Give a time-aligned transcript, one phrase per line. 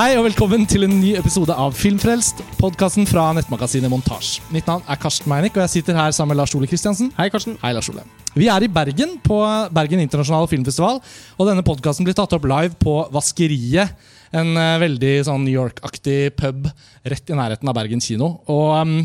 [0.00, 4.38] Hei og velkommen til en ny episode av Filmfrelst, podkasten fra nettmagasinet Montasj.
[4.48, 7.10] Mitt navn er Karsten Meinick, og jeg sitter her sammen med Lars Ole Kristiansen.
[7.18, 7.58] Hei, Karsten.
[7.60, 8.06] Hei, Lars Ole.
[8.32, 9.36] Vi er i Bergen, på
[9.76, 11.02] Bergen internasjonale filmfestival.
[11.36, 13.92] Og denne podkasten blir tatt opp live på Vaskeriet.
[14.32, 16.70] En uh, veldig sånn New York-aktig pub
[17.12, 18.30] rett i nærheten av Bergen kino.
[18.48, 18.96] Og um,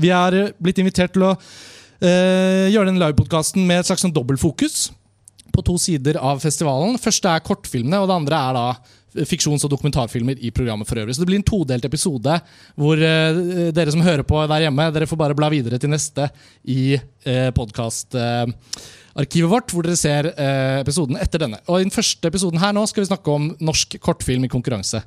[0.00, 4.88] vi er blitt invitert til å uh, gjøre den livepodkasten med et slags sånn dobbeltfokus
[5.52, 6.96] på to sider av festivalen.
[6.96, 8.66] første er kortfilmene, og det andre er da
[9.28, 11.14] fiksjons- og dokumentarfilmer i programmet for øvrig.
[11.14, 12.38] Så det blir en todelt episode
[12.80, 16.28] hvor uh, dere som hører på der hjemme, dere får bare bla videre til neste
[16.64, 21.60] i uh, podkastarkivet vårt, hvor dere ser uh, episoden etter denne.
[21.68, 25.04] Og I den første episoden her nå skal vi snakke om norsk kortfilm i konkurranse.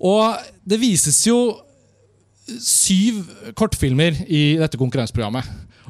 [0.00, 0.36] Og
[0.68, 1.38] det vises jo
[2.62, 3.24] syv
[3.58, 5.44] kortfilmer i dette konkurranseprogrammet.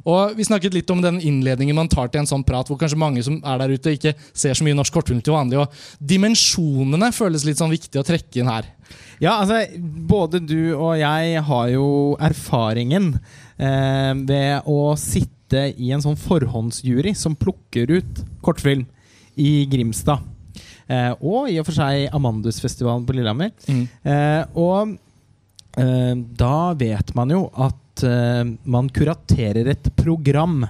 [0.07, 2.99] Og Vi snakket litt om den innledningen man tar til en sånn prat, hvor kanskje
[3.01, 5.59] mange som er der ute, ikke ser så mye norsk kortfilm til vanlig.
[5.59, 8.69] og Dimensjonene føles litt sånn viktig å trekke inn her.
[9.19, 9.65] Ja, altså,
[10.07, 11.89] Både du og jeg har jo
[12.23, 13.17] erfaringen
[13.59, 18.87] eh, ved å sitte i en sånn forhåndsjury som plukker ut kortfilm
[19.37, 20.23] i Grimstad.
[20.87, 23.51] Eh, og i og for seg Amandusfestivalen på Lillehammer.
[23.67, 23.83] Mm.
[24.07, 24.95] Eh, og
[25.83, 30.63] eh, da vet man jo at uh, man kuraterer et program.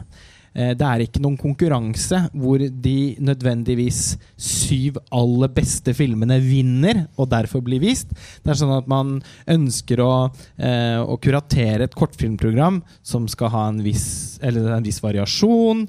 [0.57, 7.31] Uh, det er ikke noen konkurranse hvor de nødvendigvis syv aller beste filmene vinner og
[7.35, 8.15] derfor blir vist.
[8.43, 9.19] Det er sånn at man
[9.53, 14.09] ønsker å, uh, å kuratere et kortfilmprogram som skal ha en viss,
[14.45, 15.87] en viss variasjon.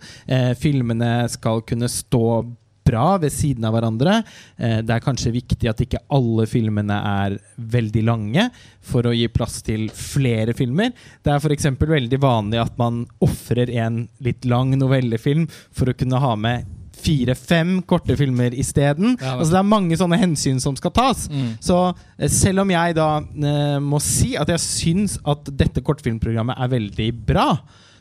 [0.59, 2.27] filmene skal kunne stå
[2.87, 4.21] bra ved siden av hverandre.
[4.57, 8.47] Eh, det er kanskje viktig at ikke alle filmene er veldig lange,
[8.87, 10.93] for å gi plass til flere filmer.
[11.23, 11.69] Det er f.eks.
[11.77, 17.81] veldig vanlig at man ofrer en litt lang novellefilm for å kunne ha med fire-fem
[17.87, 19.15] korte filmer isteden.
[19.21, 21.27] Ja, altså, det er mange sånne hensyn som skal tas.
[21.31, 21.51] Mm.
[21.63, 21.79] Så
[22.17, 26.73] eh, selv om jeg da eh, må si at jeg syns at dette kortfilmprogrammet er
[26.73, 27.51] veldig bra,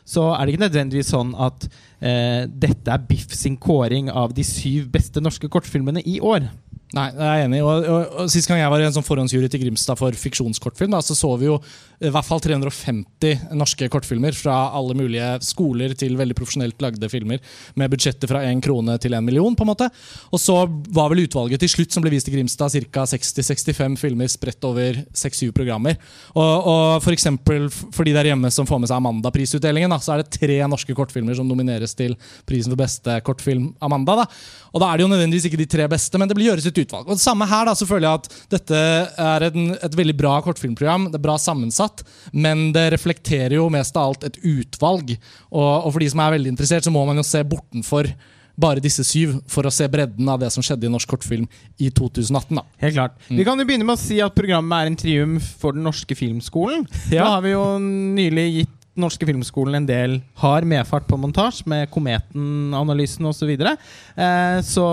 [0.07, 1.67] så er det ikke nødvendigvis sånn at
[1.99, 6.45] dette er Biff sin kåring av de syv beste norske kortfilmene i år.
[6.95, 7.59] Nei, jeg er enig.
[7.67, 10.93] Og, og, og Sist gang jeg var i en sånn forhåndsjury til Grimstad for fiksjonskortfilm,
[10.95, 11.57] da, så så vi jo
[11.97, 17.41] i hvert fall 350 norske kortfilmer fra alle mulige skoler til veldig profesjonelt lagde filmer
[17.75, 19.55] med budsjetter fra én krone til én million.
[19.57, 19.89] på en måte.
[20.31, 20.55] Og så
[20.93, 23.03] var vel utvalget til slutt som ble vist i Grimstad, ca.
[23.09, 25.97] 60-65 filmer spredt over 6-7 programmer.
[26.37, 30.23] Og, og for eksempel, for de der hjemme som får med seg Amanda-prisutdelingen, så er
[30.23, 32.15] det tre norske kortfilmer som nomineres til
[32.47, 34.21] prisen for beste kortfilm Amanda.
[34.21, 34.29] da.
[34.71, 36.85] Og da er det jo nødvendigvis ikke de tre beste, men det blir gjøres et
[36.85, 37.09] utvalg.
[37.09, 38.79] Og det samme her da, så føler jeg at Dette
[39.27, 41.09] er en, et veldig bra kortfilmprogram.
[41.11, 45.13] Det er bra sammensatt, men det reflekterer jo mest av alt et utvalg.
[45.51, 48.11] Og, og for de som er veldig interessert, så må man jo se bortenfor
[48.57, 51.45] bare disse syv for å se bredden av det som skjedde i norsk kortfilm
[51.77, 52.57] i 2018.
[52.57, 52.63] da.
[52.81, 53.19] Helt klart.
[53.27, 53.37] Mm.
[53.37, 56.17] Vi kan jo begynne med å si at programmet er en triumf for den norske
[56.17, 56.87] filmskolen.
[57.13, 57.21] Ja.
[57.21, 61.89] Da har vi jo nylig gitt norske filmskolen en del har medfart på montasje, med
[61.93, 63.37] Kometen-analysen osv.
[63.37, 63.77] Så, videre.
[64.15, 64.87] eh, så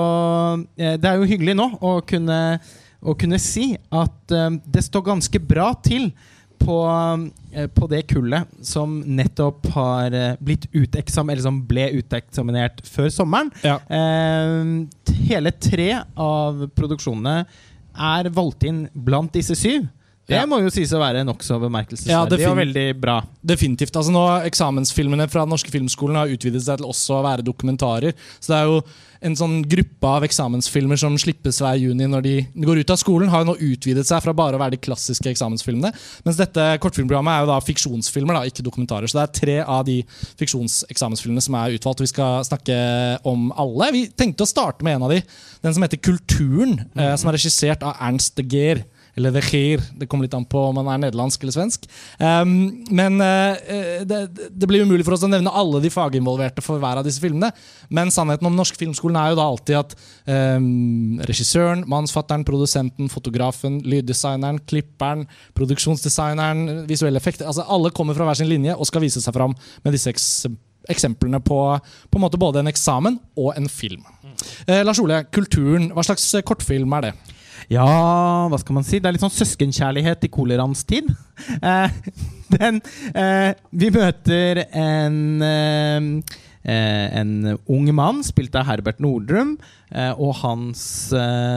[0.76, 2.38] eh, det er jo hyggelig nå å kunne,
[3.00, 6.10] å kunne si at eh, det står ganske bra til
[6.60, 6.78] på,
[7.52, 13.50] eh, på, det kullet som nettopp har blitt uteksam, eller som ble uteksaminert før sommeren.
[13.66, 13.80] Ja.
[15.24, 17.42] Hele tre av produksjonene
[17.94, 19.86] er valgt inn blant disse syv.
[20.24, 20.44] Det ja.
[20.48, 23.18] må jo sies å være nokså bemerkelsesverdig ja, og veldig bra.
[23.44, 23.92] Definitivt.
[23.92, 28.16] altså nå Eksamensfilmene fra den norske filmskolen har utvidet seg til også å være dokumentarer.
[28.38, 28.78] Så det er jo
[29.24, 33.30] en sånn gruppe av eksamensfilmer som slippes hver juni når de går ut av skolen,
[33.32, 35.92] har jo nå utvidet seg fra bare å være de klassiske eksamensfilmene.
[36.26, 39.08] Mens dette kortfilmprogrammet er jo da fiksjonsfilmer, da, ikke dokumentarer.
[39.08, 40.00] Så det er tre av de
[40.40, 42.00] fiksjonseksamensfilmene som er utvalgt.
[42.00, 42.78] og Vi skal snakke
[43.28, 43.92] om alle.
[43.96, 45.22] Vi tenkte å starte med en av de,
[45.64, 47.06] den som heter Kulturen, mm.
[47.20, 48.84] som er regissert av Ernst de Geer.
[49.16, 49.82] Eller Gir.
[49.94, 51.86] Det kommer litt an på om man er nederlandsk eller svensk.
[52.18, 56.82] Um, men uh, det, det, blir umulig for oss å nevne alle de faginvolverte for
[56.82, 57.52] hver av disse filmene.
[57.94, 59.96] Men sannheten om Norsk Filmskolen er jo da alltid at
[60.26, 65.26] um, regissøren, mannsfatteren, produsenten, fotografen, lyddesigneren, klipperen,
[65.58, 69.54] produksjonsdesigneren, visuelle effekter altså Alle kommer fra hver sin linje og skal vise seg fram
[69.84, 70.12] med disse
[70.90, 71.60] eksemplene på,
[72.10, 74.04] på en både en eksamen og en film.
[74.24, 74.34] Mm.
[74.66, 77.14] Eh, Lars Ole, kulturen, hva slags kortfilm er det?
[77.72, 79.00] Ja, hva skal man si?
[79.00, 81.12] Det er litt sånn søskenkjærlighet i koleraens tid.
[81.64, 81.90] Eh,
[82.52, 82.76] den,
[83.18, 86.04] eh, vi møter en eh,
[86.62, 87.32] eh en
[87.66, 89.56] ung mann, spilt av Herbert Nordrum,
[89.90, 90.84] eh, og hans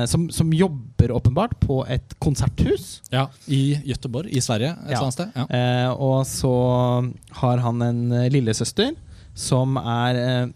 [0.10, 3.04] som, som, jobber åpenbart på et konserthus.
[3.14, 4.74] Ja, I Gøteborg, i Sverige.
[4.88, 5.04] et ja.
[5.14, 5.38] sted.
[5.38, 5.94] Ja.
[5.94, 6.56] og så
[7.44, 8.02] har han en
[8.34, 8.96] lillesøster
[9.38, 10.52] som er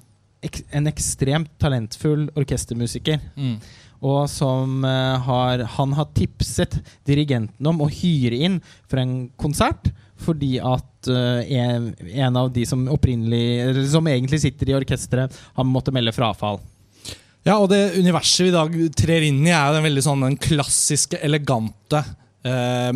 [0.74, 3.22] en ekstremt talentfull orkestermusiker.
[3.38, 3.60] Mm.
[4.02, 8.58] Og som eh, har, han har tipset dirigenten om å hyre inn
[8.90, 9.92] for en konsert.
[10.22, 12.84] Fordi at eh, en, en av de som
[13.90, 16.60] Som egentlig sitter i orkesteret, har måttet melde frafall.
[17.44, 20.26] Ja, og det universet vi i dag trer inn i, er jo den veldig sånn
[20.28, 22.04] den klassiske, elegante
[22.46, 22.92] eh,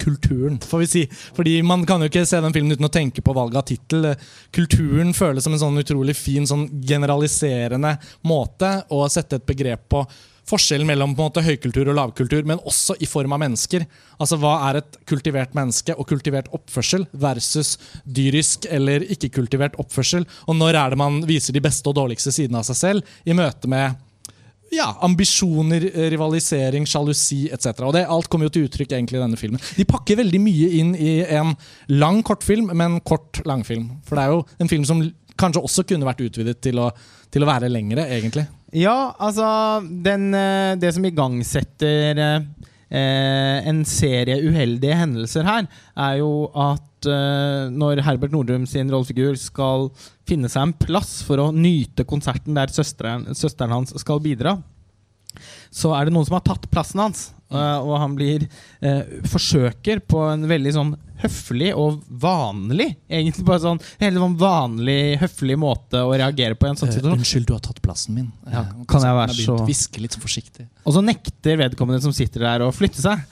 [0.00, 1.02] kulturen, får vi si.
[1.36, 4.10] Fordi Man kan jo ikke se den filmen uten å tenke på valget av tittel.
[4.52, 10.04] Kulturen føles som en sånn utrolig fin, sånn generaliserende måte å sette et begrep på
[10.48, 13.86] forskjellen mellom på en måte høykultur og lavkultur, men også i form av mennesker.
[14.18, 20.26] Altså Hva er et kultivert menneske og kultivert oppførsel versus dyrisk eller ikke-kultivert oppførsel?
[20.48, 23.36] Og når er det man viser de beste og dårligste sidene av seg selv i
[23.36, 24.00] møte med
[24.72, 27.74] ja, ambisjoner, rivalisering, sjalusi etc.
[27.84, 29.60] Og det, Alt kommer jo til uttrykk egentlig i denne filmen.
[29.76, 31.52] De pakker veldig mye inn i en
[31.92, 33.90] lang kortfilm, men kort langfilm.
[34.08, 35.02] For det er jo en film som
[35.40, 36.90] kanskje også kunne vært utvidet til å,
[37.32, 38.46] til å være lengre, egentlig.
[38.72, 46.48] Ja, altså den, eh, Det som igangsetter eh, en serie uheldige hendelser her, er jo
[46.54, 49.90] at eh, når Herbert Nordrum sin rollefigur skal
[50.28, 54.58] finne seg en plass for å nyte konserten der søsteren, søsteren hans skal bidra,
[55.72, 57.30] så er det noen som har tatt plassen hans.
[57.52, 63.52] Uh, og han blir uh, forsøker på en veldig sånn høflig og vanlig Egentlig på
[63.54, 66.70] en sånn helt sånn vanlig, høflig måte å reagere på.
[66.70, 66.94] en sånn.
[66.96, 68.30] Uh, unnskyld, du har tatt plassen min.
[68.48, 70.66] Ja, kan jeg være så Hviske litt så forsiktig.
[70.86, 73.22] Og så nekter vedkommende som sitter der, å flytte seg.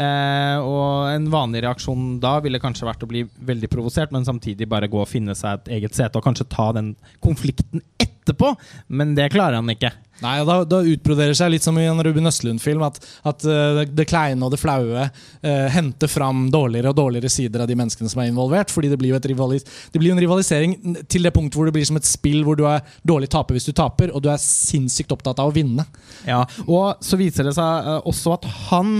[0.00, 4.88] og en vanlig reaksjon da ville kanskje vært å bli veldig provosert, men samtidig bare
[4.88, 8.54] gå og finne seg et eget sete og kanskje ta den konflikten etterpå.
[8.88, 9.90] Men det klarer han ikke.
[10.20, 12.82] Nei, da, da utbroderer seg litt som i en Ruben Østlund-film.
[12.84, 17.64] At, at uh, det kleine og det flaue uh, henter fram dårligere og dårligere sider
[17.64, 18.72] av de menneskene som er involvert.
[18.72, 20.76] fordi det blir, jo rivalis det blir en rivalisering
[21.10, 23.68] til det punktet hvor det blir som et spill hvor du er dårlig taper hvis
[23.68, 25.86] du taper, og du er sinnssykt opptatt av å vinne.
[26.28, 28.90] Ja, Og så viser det seg uh, også at han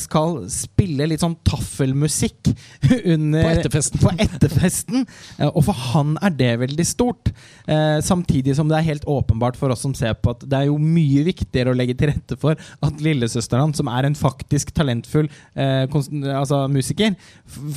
[0.00, 2.50] skal spille litt sånn taffelmusikk
[3.14, 4.02] under, på etterfesten.
[4.02, 5.06] På etterfesten
[5.48, 7.30] og for han er det veldig stort.
[8.04, 10.78] samtidig som det er helt åpenbart for oss som ser på at det er jo
[10.80, 15.28] mye viktigere å legge til rette for at lillesøsteren hans, som er en faktisk talentfull
[15.54, 15.84] eh,
[16.34, 17.14] altså musiker,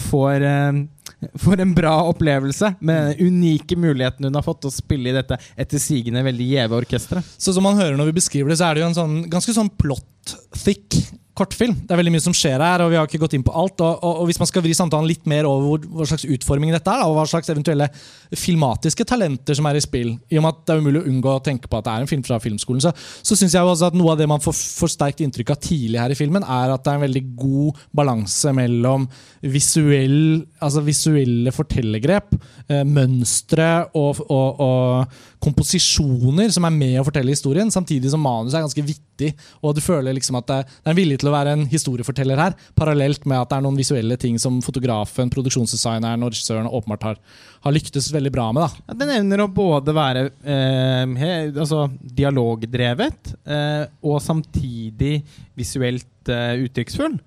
[0.08, 5.12] får, eh, får en bra opplevelse med den unike muligheten hun har fått å spille
[5.12, 7.36] i dette etter sigende veldig gjeve orkesteret.
[7.38, 9.56] Så som man hører når vi beskriver det, så er det jo en sånn, ganske
[9.56, 11.02] sånn plot-thick
[11.38, 11.76] kortfilm.
[11.86, 13.82] Det er veldig mye som skjer her, og vi har ikke gått inn på alt.
[13.86, 16.74] Og, og, og Hvis man skal vri samtalen litt mer over hvor, hva slags utforming
[16.74, 17.90] dette er, og hva slags eventuelle
[18.36, 21.36] filmatiske talenter som er i spill, i og med at det er umulig å unngå
[21.38, 23.92] å tenke på at det er en film fra filmskolen, så, så syns jeg også
[23.92, 26.74] at noe av det man får, for sterkt inntrykk av tidlig her i filmen, er
[26.74, 29.08] at det er en veldig god balanse mellom
[29.46, 30.20] visuell,
[30.64, 32.36] altså visuelle fortellergrep,
[32.68, 35.18] eh, mønstre og, og,
[35.48, 39.32] komposisjoner som er med å fortelle historien, samtidig som manus er ganske vittig,
[39.64, 42.58] og du føler liksom at det, er en vilje til å være en historieforteller her,
[42.78, 47.24] parallelt med at det er noen visuelle ting som fotografen, produksjonsdesigneren og regissøren åpenbart har,
[47.66, 48.68] har, lyktes veldig bra med.
[48.68, 48.86] Da.
[48.92, 55.20] Ja, den evner å både være eh, he, altså, dialogdrevet eh, og samtidig
[55.58, 57.18] visuelt eh, uttrykksfull.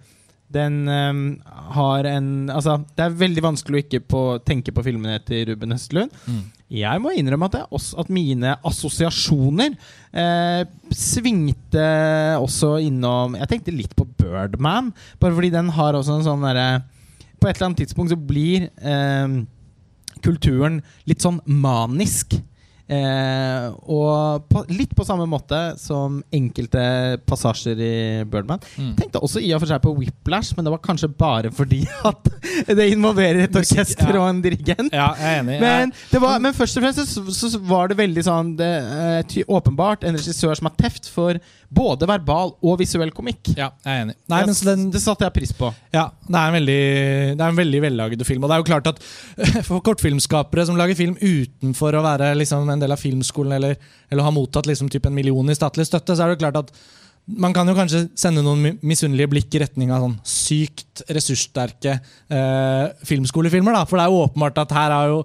[0.50, 1.26] Den um,
[1.76, 5.76] har en Altså, det er veldig vanskelig å ikke på, tenke på filmene til Ruben
[5.76, 6.16] Østlund.
[6.26, 6.40] Mm.
[6.70, 9.74] Jeg må innrømme at, også, at mine assosiasjoner
[10.14, 10.62] eh,
[10.94, 11.86] svingte
[12.38, 16.84] også innom Jeg tenkte litt på Birdman, bare fordi den har også en sånn derre
[17.42, 19.34] På et eller annet tidspunkt så blir eh,
[20.22, 22.36] kulturen litt sånn manisk.
[22.90, 26.82] Eh, og på, litt på samme måte som enkelte
[27.28, 27.92] passasjer i
[28.26, 28.62] Birdman.
[28.74, 28.96] Mm.
[28.98, 32.30] Tenkte også i og for seg på Whiplash, men det var kanskje bare fordi at
[32.80, 34.18] det involverer et orkester ja.
[34.18, 34.90] og en dirigent.
[34.96, 35.12] Ja,
[35.46, 40.04] men, var, men, først og fremst så, så, var det veldig sånn det, uh, åpenbart
[40.08, 41.38] en regissør som har teft for
[41.70, 43.52] både verbal og visuell komikk.
[43.54, 44.16] Ja, jeg er enig.
[44.30, 45.70] Nei, jeg, den, det satte jeg pris på.
[45.94, 46.78] Ja, det er en veldig,
[47.38, 48.44] det er en veldig vellaget film.
[48.44, 49.02] Og det er jo klart at
[49.68, 53.78] for kortfilmskapere som lager film utenfor å være liksom en del av filmskolen eller,
[54.10, 56.74] eller har mottatt liksom en million i statlig støtte, så er det jo klart at
[57.38, 62.86] man kan jo kanskje sende noen misunnelige blikk i retning av sånn sykt ressurssterke eh,
[63.06, 63.74] filmskolefilmer.
[63.76, 65.20] da, For det er jo åpenbart at her har jo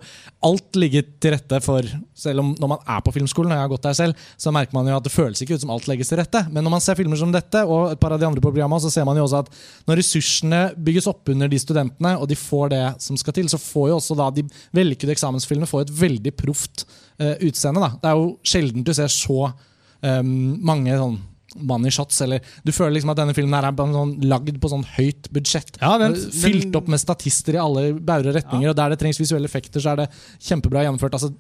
[0.46, 3.72] alt ligget til rette for Selv om når man er på filmskolen, og jeg har
[3.74, 6.10] gått der selv, så merker man jo at det føles ikke ut som alt legges
[6.10, 6.46] til rette.
[6.48, 8.92] Men når man ser filmer som dette, og et par av de andre programmene, så
[8.94, 9.52] ser man jo også at
[9.90, 13.60] når ressursene bygges opp under de studentene, og de får det som skal til, så
[13.60, 14.46] får jo også da de
[14.80, 16.88] vellykkede eksamensfilmene får et veldig proft
[17.20, 17.84] eh, utseende.
[17.84, 17.92] da.
[18.00, 21.20] Det er jo sjelden du ser så um, mange sånn
[21.56, 22.20] money shots.
[22.22, 25.80] Eller, du føler liksom at denne filmen her er sånn, lagd på sånn høyt budsjett.
[25.82, 28.72] Ja, men, Fylt opp med statister i alle bauger og retninger.
[28.72, 30.10] Og der det trengs visuelle effekter, så er det
[30.50, 31.18] kjempebra gjennomført.
[31.18, 31.32] Altså,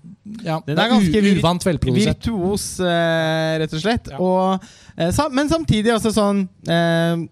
[0.46, 2.22] ja, Den det er ganske uvant velprodusert.
[2.26, 4.12] Virtuos, eh, rett og slett.
[4.14, 4.22] Ja.
[4.24, 7.26] Og, eh, sam men samtidig også sånn eh,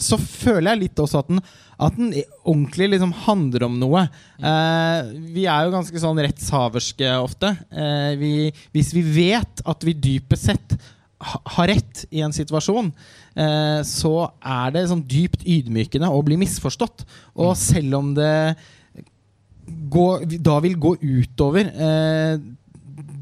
[0.00, 1.38] Så føler jeg litt også at den,
[1.78, 2.08] at den
[2.42, 4.02] ordentlig liksom handler om noe.
[4.42, 7.52] Eh, vi er jo ganske sånn rettshaverske ofte.
[7.70, 8.32] Eh, vi,
[8.74, 10.74] hvis vi vet at vi dypest sett
[11.24, 12.90] har rett i en situasjon,
[13.36, 17.06] eh, så er det sånn dypt ydmykende å bli misforstått.
[17.40, 18.34] Og selv om det
[19.64, 22.36] går, da vil gå utover eh,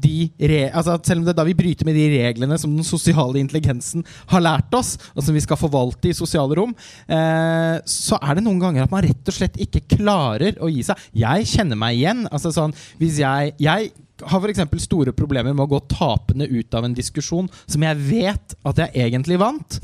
[0.03, 3.39] de re, altså Selv om det da vi bryter med de reglene som den sosiale
[3.41, 6.75] intelligensen har lært oss, og som vi skal forvalte i sosiale rom,
[7.07, 10.83] eh, så er det noen ganger at man rett og slett ikke klarer å gi
[10.85, 10.99] seg.
[11.23, 12.25] Jeg kjenner meg igjen.
[12.31, 13.93] altså sånn, hvis jeg, jeg
[14.29, 14.83] har f.eks.
[14.83, 19.07] store problemer med å gå tapende ut av en diskusjon som jeg vet at jeg
[19.07, 19.79] egentlig vant.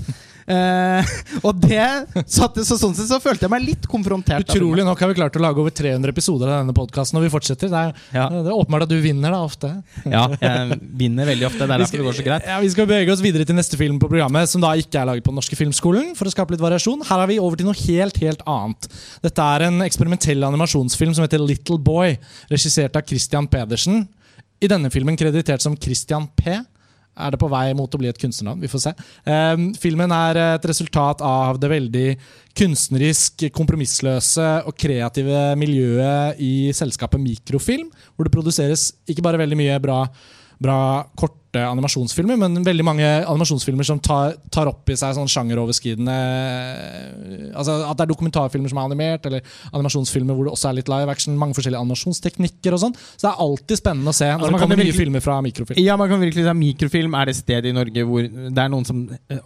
[0.49, 1.09] Eh,
[1.45, 1.83] og det
[2.25, 4.47] satte, så Sånn sett så følte jeg meg litt konfrontert.
[4.49, 7.31] Utrolig nok har vi klart å lage over 300 episoder av denne podkasten, og vi
[7.33, 7.69] fortsetter.
[7.69, 8.25] Det er, Ja.
[8.31, 9.69] det er åpenbart at du vinner, da, ofte.
[10.09, 11.61] Ja, jeg vinner veldig ofte.
[11.67, 12.47] Det er derfor det går så greit.
[12.49, 15.05] Ja, Vi skal bevege oss videre til neste film på programmet, som da ikke er
[15.11, 16.15] laget på Den norske filmskolen.
[16.17, 17.05] for å skape litt variasjon.
[17.05, 18.87] Her er vi over til noe helt helt annet.
[19.21, 22.17] Dette er en eksperimentell animasjonsfilm som heter Little Boy,
[22.49, 24.07] regissert av Christian Pedersen.
[24.61, 26.57] I denne filmen kreditert som Christian P.
[27.19, 28.63] Er det på vei mot å bli et kunstnernavn?
[28.63, 28.93] Vi får se.
[29.29, 32.07] Ehm, filmen er et resultat av det veldig
[32.57, 39.79] kunstnerisk, kompromissløse og kreative miljøet i selskapet Mikrofilm, hvor det produseres ikke bare veldig mye
[39.83, 40.01] bra,
[40.59, 40.79] bra
[41.17, 46.17] korte animasjonsfilmer, men veldig mange animasjonsfilmer som tar, tar opp i seg sånn sjangeroverskridende
[47.57, 50.91] Altså At det er dokumentarfilmer som er animert, eller animasjonsfilmer hvor det også er litt
[50.91, 51.37] live action.
[51.39, 52.93] Mange forskjellige animasjonsteknikker og sånn.
[53.15, 55.39] Så det er alltid spennende å se når Altså, man det kan nye filmer fra
[55.45, 55.81] Mikrofilm.
[55.81, 58.71] Ja, man kan virkelig si at Mikrofilm er det stedet i Norge hvor det er
[58.75, 59.41] noen som eh,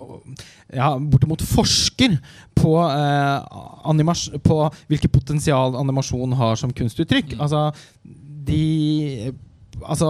[0.76, 2.18] ja, bortimot forsker
[2.58, 4.60] på, eh, animas på
[4.92, 7.38] hvilket potensial animasjon har som kunstuttrykk.
[7.40, 7.70] Altså,
[8.44, 9.32] de
[9.82, 10.08] Altså,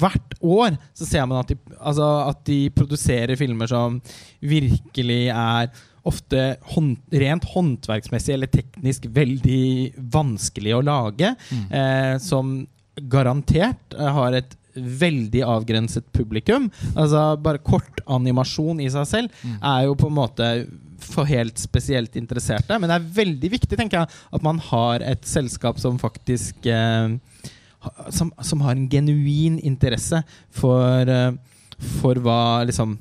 [0.00, 4.00] hvert år så ser man at de, altså, at de produserer filmer som
[4.42, 5.70] virkelig er
[6.06, 6.42] ofte
[6.74, 11.32] hånd, rent håndverksmessig eller teknisk veldig vanskelig å lage.
[11.70, 12.60] Eh, som
[13.10, 16.68] garantert eh, har et veldig avgrenset publikum.
[16.94, 19.56] Altså Bare kortanimasjon i seg selv Mm.
[19.62, 20.48] er jo på en måte
[21.00, 22.78] for helt spesielt interesserte.
[22.78, 27.16] Men det er veldig viktig tenker jeg, at man har et selskap som faktisk eh,
[28.10, 31.32] som, som har en genuin interesse for, eh,
[32.00, 32.96] for hva liksom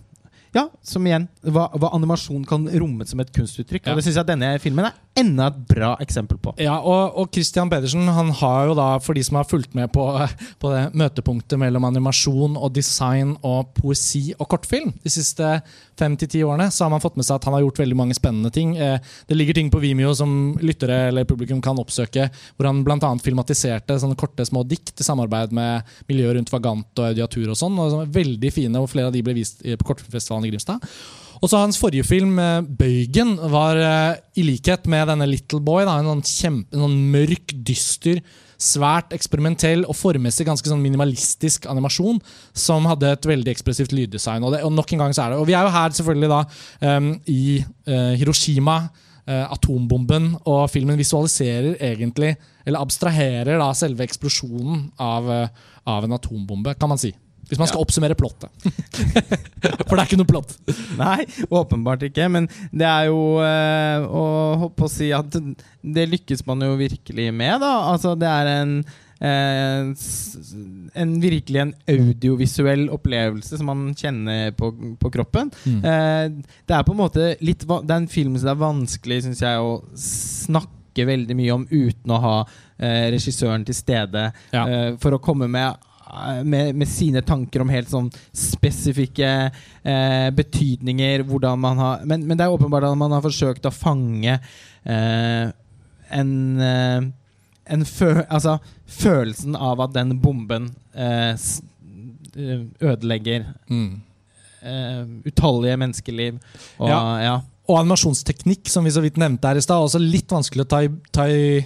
[0.55, 3.83] ja, som igjen, hva, hva animasjon kan romme som et kunstuttrykk.
[3.83, 3.93] Ja.
[3.93, 6.53] Og det syns jeg denne filmen er enda et bra eksempel på.
[6.63, 9.91] Ja, og, og Christian Pedersen han har jo da, for de som har fulgt med
[9.95, 10.05] på,
[10.61, 15.57] på det møtepunktet mellom animasjon og design og poesi og kortfilm de siste
[15.99, 17.99] fem til ti årene, så har man fått med seg at han har gjort veldig
[17.99, 18.75] mange spennende ting.
[18.79, 18.97] Eh,
[19.27, 23.11] Det ligger ting på Vimeo som lyttere eller publikum kan oppsøke, hvor han bl.a.
[23.23, 27.79] filmatiserte sånne korte små dikt i samarbeid med miljøet rundt Vagant og Audiatur og sånn.
[27.79, 30.83] og Veldig fine, og flere av de ble vist på Kortfilmfestivalen i Grimstad.
[31.41, 35.85] Og så Hans forrige film, eh, 'Bøygen', var eh, i likhet med denne 'Little Boy'
[35.85, 38.21] da, en sånn, kjempe, en sånn mørk, dyster,
[38.57, 42.21] svært eksperimentell og formmessig ganske sånn minimalistisk animasjon
[42.53, 44.45] som hadde et veldig ekspressivt lyddesign.
[44.47, 46.29] Og, det, og nok en gang så er det Og vi er jo her selvfølgelig
[46.31, 46.39] da
[46.95, 48.89] um, i uh, Hiroshima,
[49.25, 55.49] atombomben, og filmen visualiserer egentlig, eller abstraherer da selve eksplosjonen av,
[55.81, 57.09] av en atombombe, kan man si.
[57.49, 58.49] Hvis man skal oppsummere plottet.
[59.85, 60.55] For det er ikke noe plott.
[60.97, 62.25] Nei, åpenbart ikke.
[62.33, 64.25] Men det er jo eh, å
[64.65, 65.37] håpe å si at
[65.85, 67.73] det lykkes man jo virkelig med, da.
[67.93, 68.75] Altså, det er en
[69.21, 69.93] eh,
[70.95, 74.71] en virkelig en audiovisuell opplevelse som man kjenner på,
[75.01, 75.51] på kroppen.
[75.65, 75.79] Mm.
[75.85, 79.21] Eh, det er på en måte litt Det er en film som det er vanskelig,
[79.25, 82.35] syns jeg, å snakke veldig mye om uten å ha
[82.79, 84.63] eh, regissøren til stede Ja.
[84.65, 85.75] eh, for å komme med
[86.45, 89.29] med, med sine tanker om helt sånn spesifikke
[89.83, 91.23] eh, betydninger.
[91.27, 94.37] Hvordan man har men, men det er åpenbart at man har forsøkt å fange
[94.85, 95.45] eh,
[96.15, 97.07] en, eh,
[97.75, 101.33] en fø, altså, følelsen av at den bomben eh,
[102.35, 104.01] eh, ødelegger Mm.
[104.61, 106.39] eh, utallige menneskeliv.
[106.79, 107.01] Og, Ja.
[107.23, 107.35] ja.
[107.67, 110.83] Og animasjonsteknikk, som vi så vidt nevnte her i stad, også litt vanskelig å ta
[110.85, 111.65] i, ta i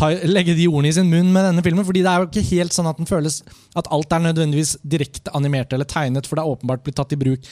[0.00, 1.86] ta, legge de ordene i sin munn med denne filmen.
[1.86, 3.40] fordi det er jo ikke helt sånn at den føles
[3.78, 7.20] at alt er nødvendigvis direkte animert eller tegnet, for det er åpenbart blitt tatt i
[7.20, 7.50] bruk.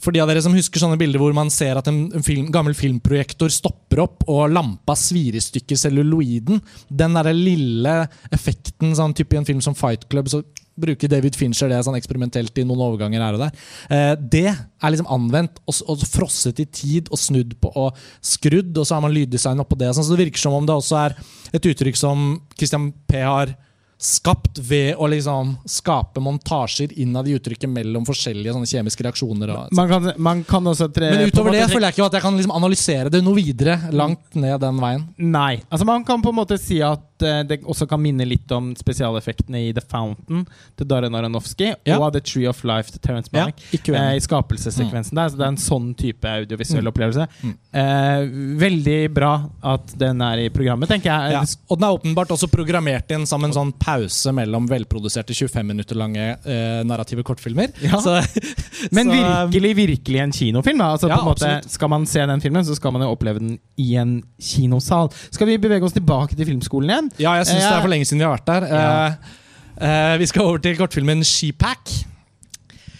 [0.00, 2.76] For de av dere som husker sånne bilder hvor man ser at en, film, gammel
[2.78, 7.98] filmprojektor stopper opp, og lampa svir i stykker celluloiden, den derre lille
[8.34, 10.42] effekten sånn type i en film som Fight Club, så
[10.80, 13.68] bruke David Fincher det sånn eksperimentelt i noen overganger her og der.
[13.92, 18.72] Eh, det er liksom anvendt og, og frosset i tid og snudd på og skrudd,
[18.76, 19.92] og så har man lyddesign oppå det.
[19.94, 21.16] Sånn, så det virker som om det også er
[21.54, 23.22] et uttrykk som Christian P.
[23.22, 23.56] har
[23.98, 29.50] skapt ved å liksom skape montasjer innad i uttrykket mellom forskjellige kjemiske reaksjoner.
[29.50, 32.26] Og, Man kan, man kan også tre, men utover det føler jeg ikke at jeg
[32.28, 35.02] kan liksom analysere det noe videre langt ned den veien.
[35.18, 35.58] Nei.
[35.66, 38.72] Altså Man kan på en måte si at eh, det også kan minne litt om
[38.78, 40.46] spesialeffektene i The Fountain
[40.76, 41.98] til Darren Aronofsky Ja.
[41.98, 43.62] og The Tree of Life til Terence Ja, Malick.
[43.72, 44.16] ikke eh.
[44.16, 45.28] I skapelsessekvensen der.
[45.28, 46.92] Så det er en sånn type audiovisuell Mm.
[46.92, 47.26] opplevelse.
[47.42, 47.54] Mm.
[47.72, 49.32] Eh, veldig bra
[49.62, 51.32] at den er i programmet, tenker jeg.
[51.32, 51.42] Ja.
[51.70, 55.94] Og den er åpenbart også programmert inn som en sånn pause mellom velproduserte 25 minutter
[55.96, 57.72] lange eh, narrative kortfilmer.
[57.82, 57.98] Ja.
[58.00, 58.18] Så,
[58.92, 60.80] Men så, virkelig, virkelig en kinofilm.
[60.80, 63.38] Altså, Ja, på en måte, skal man se den filmen, så skal man jo oppleve
[63.40, 65.10] den i en kinosal.
[65.30, 67.07] Skal vi bevege oss tilbake til filmskolen igjen?
[67.16, 68.66] Ja, jeg syns Eh, det er for lenge siden vi har vært der.
[68.68, 68.88] Ja.
[69.08, 69.36] Uh,
[69.82, 71.92] uh, vi skal over til kortfilmen Shepack.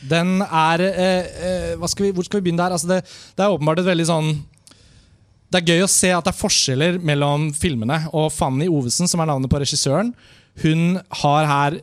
[0.08, 2.76] Den er uh, eh, skal vi, Hvor skal vi begynne der?
[2.76, 3.02] Altså det,
[3.36, 4.28] det er åpenbart et veldig sånn
[5.50, 8.04] Det er gøy å se at det er forskjeller mellom filmene.
[8.14, 10.14] Og Fanny Ovesen, som er navnet på regissøren,
[10.62, 11.80] hun har her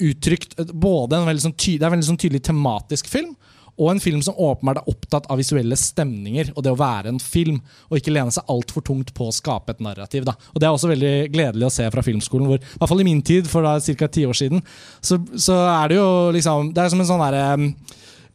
[0.00, 3.34] uttrykt både en veldig sånn ty Det er en veldig sånn tydelig tematisk film.
[3.80, 7.22] Og en film som åpenbart er opptatt av visuelle stemninger og det å være en
[7.22, 7.62] film.
[7.88, 10.26] Og ikke lene seg altfor tungt på å skape et narrativ.
[10.28, 10.36] Da.
[10.52, 12.50] Og Det er også veldig gledelig å se fra filmskolen.
[12.50, 14.08] hvor, i hvert fall i min tid, for da ca.
[14.08, 14.62] ti år siden,
[15.00, 17.72] så, så er det jo liksom Det er som en sånn derre um,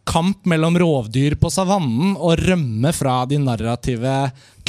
[0.05, 4.15] kamp mellom rovdyr på savannen og rømme fra de narrative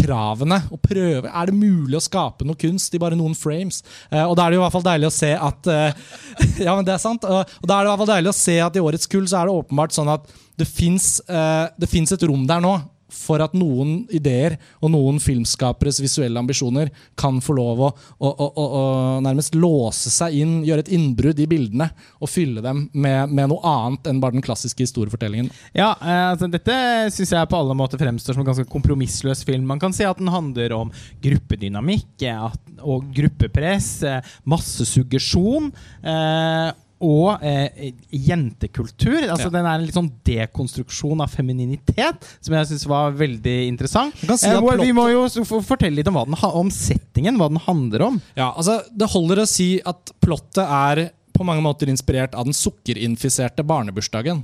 [0.06, 0.60] kravene.
[0.72, 3.82] Og prøve, Er det mulig å skape noe kunst i bare noen frames?
[4.10, 6.02] Eh, og da er det jo i hvert fall deilig å se at eh,
[6.66, 7.26] Ja, men det er sant.
[7.26, 9.40] Og, da er det i hvert fall deilig å se at i årets kull så
[9.40, 12.78] er det åpenbart sånn at det fins et rom der nå
[13.12, 18.48] for at noen ideer og noen filmskaperes visuelle ambisjoner kan få lov å, å, å,
[18.64, 18.82] å,
[19.24, 23.62] nærmest låse seg inn, gjøre et innbrudd i bildene og fylle dem med, med noe
[23.66, 25.50] annet enn bare den klassiske historiefortellingen.
[25.76, 26.78] Ja, eh, altså Dette
[27.14, 29.68] syns jeg på alle måter fremstår som en ganske kompromissløs film.
[29.70, 30.90] Man kan si at den handler om
[31.22, 32.48] gruppedynamikk eh,
[32.82, 35.70] og gruppepress, eh, massesuggesjon.
[36.02, 36.72] Eh,
[37.04, 39.18] og eh, jentekultur.
[39.28, 39.52] Altså Ja.
[39.56, 44.16] Den er en litt sånn dekonstruksjon av femininitet, som jeg syns var veldig interessant.
[44.16, 45.26] Si Eh, vi må jo
[45.62, 48.20] fortelle litt om, den, om settingen, hva den handler om.
[48.34, 52.56] Ja, altså Det holder å si at plottet er på mange måter inspirert av den
[52.56, 54.42] sukkerinfiserte barnebursdagen.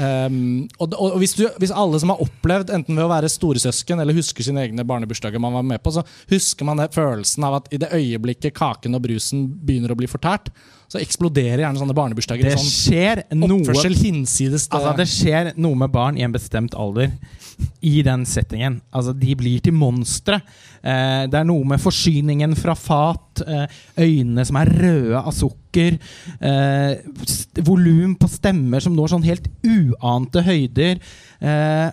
[0.00, 4.00] Um, og og hvis, du, hvis alle som har opplevd, enten ved å være storesøsken
[4.00, 7.58] eller husker sine egne barnebursdager man var med på, så husker man det, følelsen av
[7.60, 10.48] at i det øyeblikket kaken og brusen begynner å bli fortært,
[10.92, 14.76] så eksploderer gjerne sånne barnebursdager Det sånn skjer noe oppførsel hinsides det.
[14.76, 17.14] Altså, det skjer noe med barn i en bestemt alder
[17.80, 18.80] i den settingen.
[18.92, 20.42] Altså, de blir til monstre.
[20.82, 25.96] Eh, det er noe med forsyningen fra fat, eh, øynene som er røde av sukker,
[26.44, 31.00] eh, volum på stemmer som når sånn helt uante høyder.
[31.40, 31.88] Eh,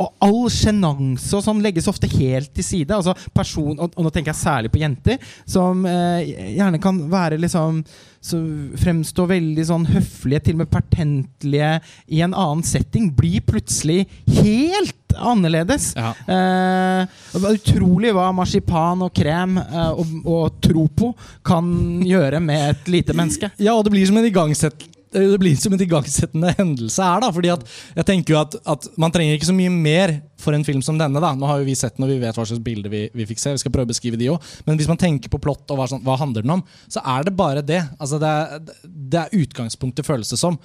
[0.00, 2.96] og all sjenanse og sånn legges ofte helt til side.
[2.96, 7.40] Altså person, og, og nå tenker jeg særlig på jenter, som eh, gjerne kan være
[7.42, 7.84] liksom
[8.24, 8.38] så
[8.80, 11.74] Fremstå veldig sånn høflige, til og med pertentlige
[12.08, 13.10] i en annen setting.
[13.12, 14.06] Blir plutselig
[14.38, 15.90] helt annerledes.
[15.92, 16.14] Ja.
[16.24, 21.12] Eh, utrolig hva marsipan og krem eh, og, og tropo
[21.44, 21.68] kan
[22.00, 23.52] gjøre med et lite menneske.
[23.60, 27.22] Ja, og det blir som en igangsett det blir som en igangsettende hendelse her.
[27.22, 30.56] da, fordi at jeg tenker jo at, at Man trenger ikke så mye mer for
[30.56, 31.22] en film som denne.
[31.22, 33.28] da, Nå har jo vi sett den, og vi vet hva slags bilder vi, vi
[33.30, 33.54] fikk se.
[33.54, 34.64] vi skal prøve å beskrive de også.
[34.66, 37.26] Men hvis man tenker på plott og hva, sånn, hva handler den om, så er
[37.26, 37.82] det bare det.
[37.98, 40.58] Altså det, er, det er utgangspunktet, føles det som.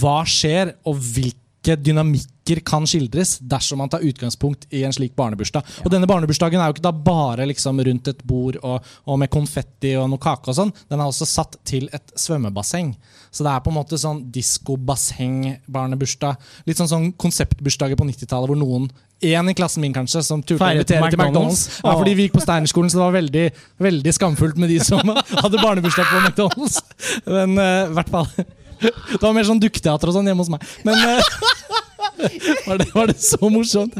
[0.00, 5.64] Hva skjer, og hvilke dynamikker kan skildres dersom man tar utgangspunkt i en slik barnebursdag.
[5.84, 9.32] Og denne barnebursdagen er jo ikke da bare liksom rundt et bord og, og med
[9.32, 10.74] konfetti og noe kake og sånn.
[10.90, 12.92] Den er også satt til et svømmebasseng.
[13.34, 16.36] Så det er på en måte sånn diskobasseng-barnebursdag.
[16.68, 18.86] Litt sånn, sånn konseptbursdager på 90-tallet hvor noen
[19.24, 21.80] en i klassen min kanskje som turte å invitere til McDonald's.
[21.80, 23.46] Ja, fordi vi gikk på Steinerskolen, så det var veldig,
[23.86, 25.00] veldig skamfullt med de som
[25.44, 26.76] hadde barnebursdag på McDonald's.
[27.24, 28.28] Men eh, i hvert fall
[28.84, 30.60] Det var mer sånn dukketeater og sånn hjemme hos meg.
[30.84, 31.20] Men eh,
[32.66, 33.96] var, det, var det så morsomt?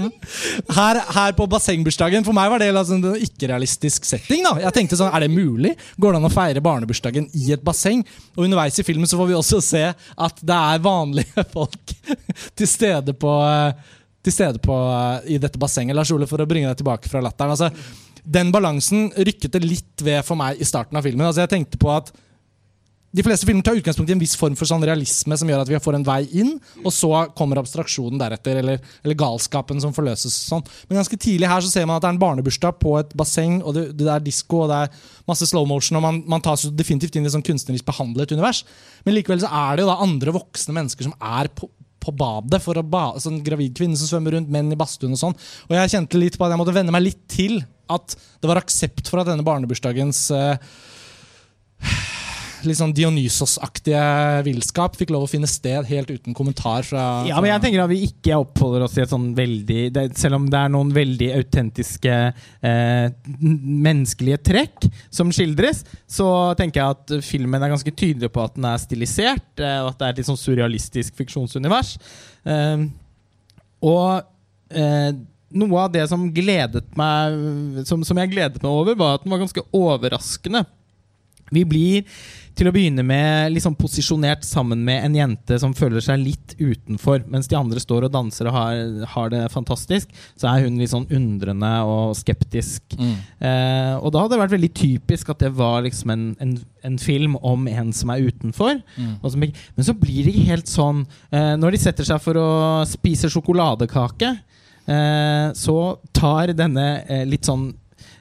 [0.74, 4.44] Her, her på bassengbursdagen For meg var det liksom en ikke-realistisk setting.
[4.46, 5.74] da Jeg tenkte sånn, Er det mulig?
[5.98, 8.04] Går det an å feire barnebursdagen i et basseng?
[8.36, 11.94] Og underveis i filmen så får vi også se at det er vanlige folk
[12.54, 13.34] til stede på
[14.24, 14.74] til stede på,
[15.28, 15.96] i dette bassenget.
[15.96, 17.52] Lars Ole, for å bringe deg tilbake fra latteren.
[17.52, 17.68] Altså,
[18.24, 21.26] den balansen rykket det litt ved for meg i starten av filmen.
[21.28, 22.08] Altså, jeg tenkte på at
[23.14, 25.68] de fleste filmer tar utgangspunkt i en viss form for sånn realisme som gjør at
[25.70, 30.34] vi får en vei inn, og så kommer abstraksjonen deretter, eller, eller galskapen som forløses.
[30.48, 30.64] Sånn.
[30.88, 33.60] Men ganske tidlig her så ser man at det er en barnebursdag på et basseng,
[33.62, 36.66] og det, det er disko og det er masse slow motion, og man, man tas
[36.74, 38.64] definitivt inn i et sånn kunstnerisk behandlet univers.
[39.06, 41.70] Men likevel så er det jo da andre voksne mennesker som er på,
[42.02, 45.22] på badet for å ba, sånn gravid kvinne som svømmer rundt, menn i badstuen og
[45.22, 45.38] sånn.
[45.68, 47.60] Og jeg kjente litt på at jeg måtte venne meg litt til
[47.94, 50.58] at det var aksept for at denne barnebursdagens uh,
[52.68, 54.00] litt sånn Dionysos-aktige
[54.46, 57.92] villskap fikk lov å finne sted helt uten kommentar fra, Ja, men jeg tenker at
[57.92, 61.30] vi ikke oppholder oss i et sånn veldig det, Selv om det er noen veldig
[61.38, 62.16] autentiske
[62.64, 63.06] eh,
[63.40, 68.68] menneskelige trekk som skildres, så tenker jeg at filmen er ganske tydelig på at den
[68.70, 71.96] er stilisert, eh, og at det er et litt sånn surrealistisk fiksjonsunivers.
[72.48, 72.88] Eh,
[73.84, 74.08] og
[74.74, 75.12] eh,
[75.54, 79.34] noe av det som gledet meg som, som jeg gledet meg over, var at den
[79.34, 80.64] var ganske overraskende.
[81.54, 82.16] Vi blir
[82.54, 87.24] til å begynne med liksom posisjonert sammen med en jente som føler seg litt utenfor.
[87.30, 88.80] Mens de andre står og danser og har,
[89.14, 92.96] har det fantastisk, så er hun litt sånn undrende og skeptisk.
[92.98, 93.16] Mm.
[93.48, 96.98] Eh, og da hadde det vært veldig typisk at det var liksom en, en, en
[97.02, 98.78] film om en som er utenfor.
[98.96, 99.14] Mm.
[99.24, 102.50] som men så blir det ikke helt sånn eh, Når de setter seg for å
[102.88, 104.30] spise sjokoladekake,
[104.86, 105.78] eh, så
[106.14, 107.72] tar denne eh, litt sånn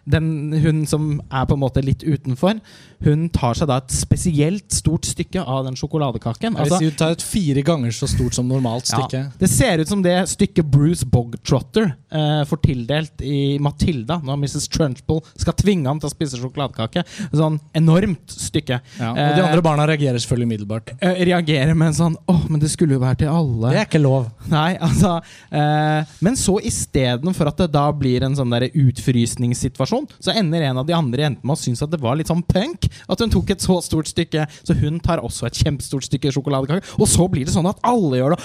[0.04, 2.60] den, hun som er på en måte litt utenfor,
[3.04, 6.56] hun tar seg da et spesielt stort stykke av den sjokoladekaken.
[6.60, 9.24] Altså, hun tar et fire ganger så stort som normalt stykke.
[9.26, 14.40] ja, det ser ut som det stykket Bruce Bogtrotter eh, får tildelt i Matilda, når
[14.44, 14.68] Mrs.
[14.72, 17.04] Trunchbull skal tvinge ham til å spise sjokoladekake.
[17.34, 18.80] Sånn enormt stykke.
[19.00, 20.92] Ja, og de Eh, andre barna reagerer selvfølgelig umiddelbart.
[21.02, 23.70] eh, reagerer med en sånn Åh, men det skulle jo være til alle.
[23.74, 24.30] Det er ikke lov.
[24.52, 25.18] Nei, altså
[25.52, 30.78] eh, Men så istedenfor at det da blir en sånn der utfrysningssituasjon, så ender en
[30.82, 32.88] av de andre jentene med å synes at det var litt sånn punk.
[33.10, 36.86] At hun tok et så stort stykke, så hun tar også et kjempestort stykke sjokoladekake.
[37.00, 38.42] Og så blir det sånn at alle gjør det.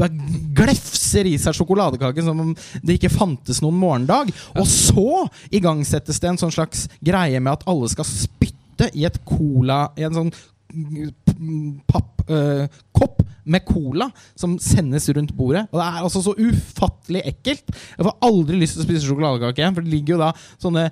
[0.00, 0.10] Bare
[0.56, 4.32] glefser i seg sjokoladekake som om det ikke fantes noen morgendag.
[4.56, 9.16] Og så igangsettes det en sånn slags greie med at alle skal spytte i et
[9.24, 10.32] cola I en sånn
[11.88, 15.66] pappkopp med cola som sendes rundt bordet.
[15.70, 17.70] Og det er altså så ufattelig ekkelt.
[17.96, 20.32] Jeg får aldri lyst til å spise sjokoladekake igjen, for det ligger jo da
[20.62, 20.88] sånne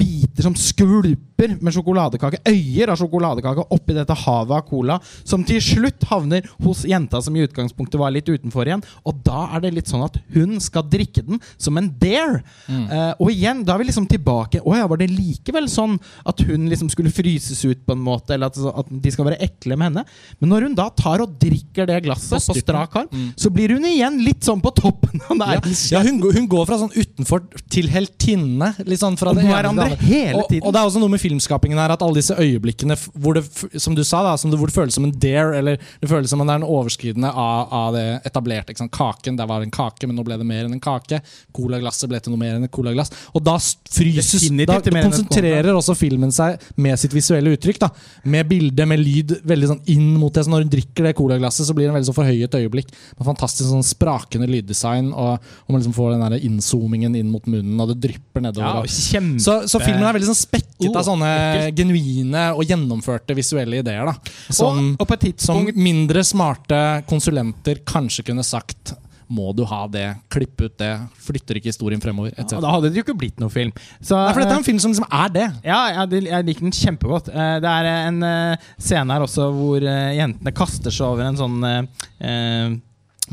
[0.00, 5.60] biter som skvulper med sjokoladekake, øyer av sjokoladekake, oppi dette havet av cola, som til
[5.62, 8.84] slutt havner hos jenta som i utgangspunktet var litt utenfor igjen.
[9.06, 12.42] Og da er det litt sånn at hun skal drikke den som en dare.
[12.68, 14.62] Eh, og igjen, da er vi liksom tilbake.
[14.64, 18.34] Å ja, var det likevel sånn at hun liksom skulle fryses ut på en måte,
[18.34, 20.06] eller at, at de skal være ekle med henne?
[20.40, 23.84] Men når hun da tar og drikker det glasset på strak arm, så blir hun
[23.84, 25.60] igjen litt sånn på toppen av Ja,
[25.92, 28.72] ja hun, går- hun går fra sånn utenfor til heltinne.
[28.86, 30.62] Litt sånn fra Og det hverandre hele tiden.
[30.66, 33.44] Og det er også noe med filmskapingen her at alle disse øyeblikkene hvor det,
[33.82, 36.30] som du sa da, som det, hvor det føles som en dare, eller det føles
[36.30, 38.72] som om det er en overskridende av, av det etablerte.
[38.88, 41.20] Kaken, der var en kake, men nå ble det mer enn en kake.
[41.52, 43.10] Colaglasset ble til noe mer enn et colaglass.
[43.34, 44.78] Og da fryses Da
[45.10, 47.78] konsentrerer også filmen seg med sitt visuelle uttrykk.
[47.82, 47.88] da
[48.24, 50.44] Med bilde, med lyd, veldig sånn inn mot det.
[50.46, 52.92] Så når hun drikker det colaglasset, så blir det en veldig sånn forhøyet øyeblikk.
[53.18, 57.46] Med fantastisk sånn sprakende lyddesign, og, og man liksom får den der innzoomingen inn mot
[57.50, 58.86] munnen, og det drypper nedover.
[58.86, 61.78] Ja, kjempe så, så filmen er veldig sånn spekket Oh, av sånne ekkelt.
[61.78, 64.04] genuine og gjennomførte visuelle ideer.
[64.10, 64.12] da
[64.52, 68.92] Som, og, og som mindre smarte konsulenter kanskje kunne sagt
[69.28, 70.90] må du ha det, klipp ut det,
[71.26, 73.72] flytter ikke historien fremover, ja, Da hadde det jo ikke blitt noen film.
[73.98, 75.46] Så, Nei, for dette er eh, en film som liksom er det.
[75.66, 77.30] Ja, jeg liker den kjempegodt.
[77.34, 81.40] Eh, det er en eh, scene her også hvor eh, jentene kaster seg over en
[81.40, 82.76] sånn eh,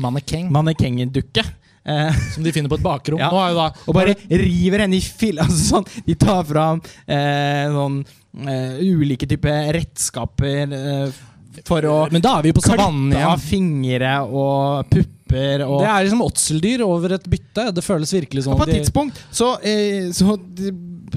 [0.02, 0.50] Mannekeng.
[0.50, 1.44] mannekengdukke.
[1.84, 3.20] Eh, Som de finner på et bakrom.
[3.22, 3.30] Ja.
[3.30, 5.38] Nå da og bare river henne i fill...
[5.44, 8.00] Altså sånn, de tar fram eh, sånn
[8.48, 11.22] eh, ulike typer redskaper eh,
[11.66, 13.28] for å Men da er vi på savannen igjen.
[13.30, 17.70] av fingre og pupper og Det er liksom åtseldyr over et bytte.
[17.74, 20.36] Det føles virkelig som på et tidspunkt så, eh, så,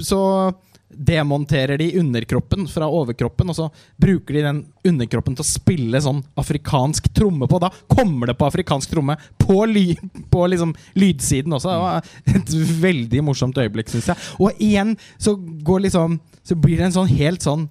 [0.01, 0.21] så
[0.97, 3.67] demonterer de underkroppen fra overkroppen, og så
[4.01, 7.59] bruker de den underkroppen til å spille sånn afrikansk tromme på.
[7.61, 9.91] Da kommer det på afrikansk tromme på, ly,
[10.31, 11.73] på liksom lydsiden også.
[11.73, 14.29] Det var et veldig morsomt øyeblikk, syns jeg.
[14.41, 17.65] Og igjen så går liksom Så blir det en sånn helt sånn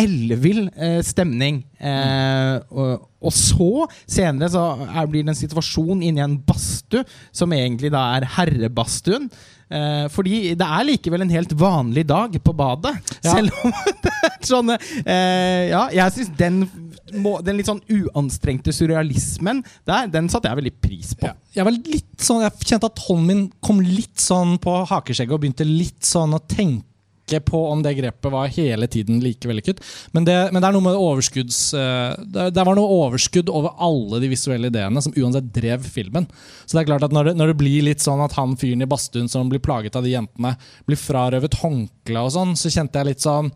[0.00, 1.62] ellevill eh, stemning.
[1.78, 7.52] Eh, og, og så, senere, så er, blir det en situasjon inni en badstue, som
[7.54, 9.30] egentlig da er herrebadstuen.
[9.70, 12.96] Eh, fordi det er likevel en helt vanlig dag på badet.
[13.22, 13.36] Ja.
[13.36, 16.64] Selv om det er sånne eh, Ja, jeg syns den,
[17.12, 21.28] den litt sånn uanstrengte surrealismen der, den satte jeg veldig pris på.
[21.30, 21.36] ja.
[21.54, 25.42] Jeg var litt sånn Jeg kjente at hånden min kom litt sånn på hakeskjegget og
[25.44, 26.89] begynte litt sånn å tenke
[27.30, 29.80] ikke på om det grepet var hele tiden like vellykket.
[30.12, 31.62] Men det, men det er noe med overskudds...
[31.78, 36.28] eh, det, det var noe overskudd over alle de visuelle ideene som uansett drev filmen.
[36.66, 38.84] Så det er klart at når det, når det blir litt sånn at han fyren
[38.84, 40.56] i badstuen som blir plaget av de jentene,
[40.88, 43.52] blir frarøvet håndkleet og sånn, så kjente jeg litt sånn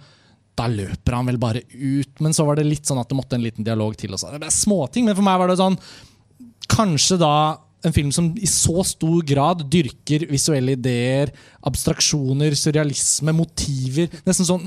[0.54, 2.20] da løper han vel bare ut.
[2.22, 4.14] Men så var det litt sånn at det måtte en liten dialog til.
[4.14, 4.30] Også.
[4.38, 5.78] Det er småting, men for meg var det sånn
[6.64, 7.34] Kanskje da
[7.84, 11.32] en film som i så stor grad dyrker visuelle ideer,
[11.68, 14.12] abstraksjoner, surrealisme, motiver.
[14.26, 14.66] Nesten sånn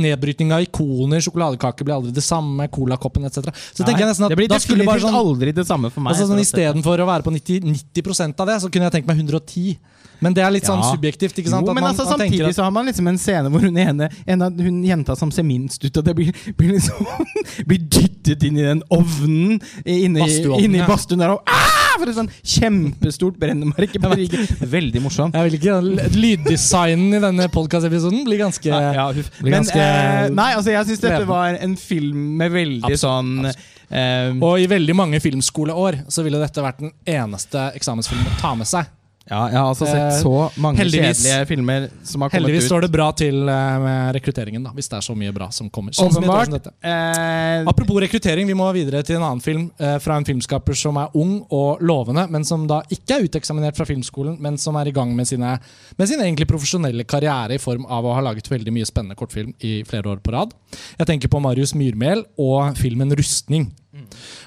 [0.00, 1.22] nedbrytning av ikoner.
[1.24, 2.68] Sjokoladekake blir aldri det samme.
[2.72, 3.50] Colakoppen etc.
[3.72, 6.04] Så tenker jeg nesten at det blir da skulle bare sånn aldri det samme for
[6.04, 6.14] meg.
[6.14, 6.42] Altså sånn.
[6.44, 9.76] Istedenfor å være på 90, 90 av det, så kunne jeg tenkt meg 110.
[10.24, 10.90] Men det er litt sånn Ja.
[10.94, 11.36] subjektivt.
[11.42, 11.66] ikke sant?
[11.68, 14.08] Jo, men man- altså, samtidig at- så har man liksom en scene hvor hun ene
[14.26, 17.06] En av hun jenta som ser minst ut, og det blir, blir liksom
[17.68, 21.70] Blir dyttet inn i den ovnen inne i, badstuen der og ah!
[21.94, 24.48] For et sånn kjempestort brennemerke på ryggen.
[24.66, 25.36] Veldig morsomt.
[25.36, 25.76] Jeg vil ikke
[26.24, 30.88] Lyddesignen i denne podkast-episoden blir ganske Ja, ja, blir Men ganske eh, nei, altså jeg
[30.90, 33.54] syns dette var en film med veldig Absolutt, sånn
[33.94, 38.54] eh, Og i veldig mange filmskoleår så ville dette vært den eneste eksamensfilmen å ta
[38.58, 38.90] med seg.
[39.24, 42.64] Ja, jeg har altså sett Eh, så mange heldigvis- kjedelige filmer som har kommet Heldigvis
[42.64, 42.68] ut.
[42.68, 45.70] står det bra til eh, med rekrutteringen, da, hvis det er så mye bra som
[45.70, 45.92] kommer.
[45.96, 46.72] Sånn som dette.
[46.84, 50.98] Eh, Apropos rekruttering, vi må videre til en annen film eh, fra en filmskaper som
[51.00, 54.88] er ung og lovende, men som da ikke er uteksaminert fra filmskolen, men som er
[54.88, 55.58] i gang med sine,
[55.96, 59.54] med sin egentlig profesjonelle karriere i form av å ha laget veldig mye spennende kortfilm
[59.64, 60.52] i flere år på rad.
[60.98, 63.70] Jeg tenker på Marius Myrmel og filmen 'Rustning'.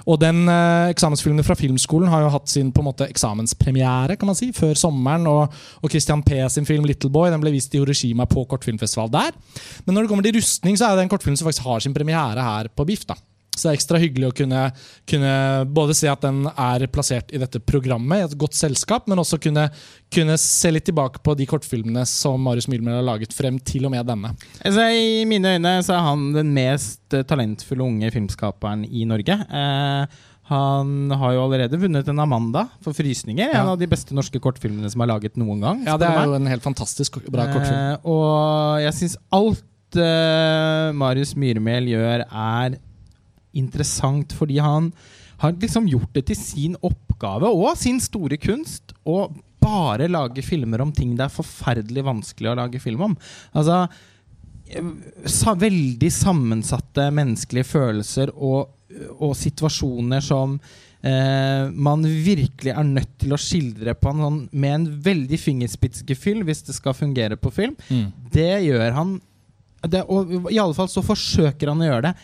[0.08, 4.32] Og den eh, Eksamensfilmen fra filmskolen har jo hatt sin på en måte eksamenspremiere kan
[4.32, 5.28] man si, før sommeren.
[5.32, 6.40] Og, og Christian P.
[6.52, 9.38] sin film 'Little Boy' den ble vist i Hiroshima på kortfilmfestival der.
[9.86, 11.94] Men når det kommer til rustning, så er det en kortfilm som faktisk har sin
[11.94, 13.06] premiere her på BIFF.
[13.08, 13.20] da.
[13.58, 14.62] Så det er ekstra hyggelig å kunne,
[15.10, 15.34] kunne
[15.74, 19.40] både se at den er plassert i dette programmet, i et godt selskap, men også
[19.44, 19.68] kunne,
[20.14, 23.96] kunne se litt tilbake på de kortfilmene som Marius Myrmel har laget frem til og
[23.98, 24.34] med denne.
[24.64, 29.36] Altså, I mine øyne så er han den mest eh, talentfulle unge filmskaperen i Norge.
[29.50, 30.18] Eh,
[30.48, 33.50] han har jo allerede vunnet en Amanda for 'Frysninger'.
[33.52, 33.64] Ja.
[33.66, 35.82] En av de beste norske kortfilmene som er laget noen gang.
[35.86, 36.28] Ja, Det er meg.
[36.30, 37.76] jo en helt fantastisk bra kortfilm.
[37.76, 42.78] Eh, og jeg syns alt eh, Marius Myrmel gjør, er
[43.60, 44.92] interessant fordi han
[45.42, 49.28] har liksom gjort det til sin oppgave og sin store kunst å
[49.62, 53.18] bare lage filmer om ting det er forferdelig vanskelig å lage film om.
[53.58, 53.86] Altså
[55.26, 58.74] sa, Veldig sammensatte menneskelige følelser og,
[59.20, 64.76] og situasjoner som eh, man virkelig er nødt til å skildre på en sånn, med
[64.80, 67.78] en veldig fingerspitzgefühl hvis det skal fungere på film.
[67.90, 68.12] Mm.
[68.34, 69.18] Det gjør han
[69.88, 72.16] det, Og i alle fall så forsøker han å gjøre det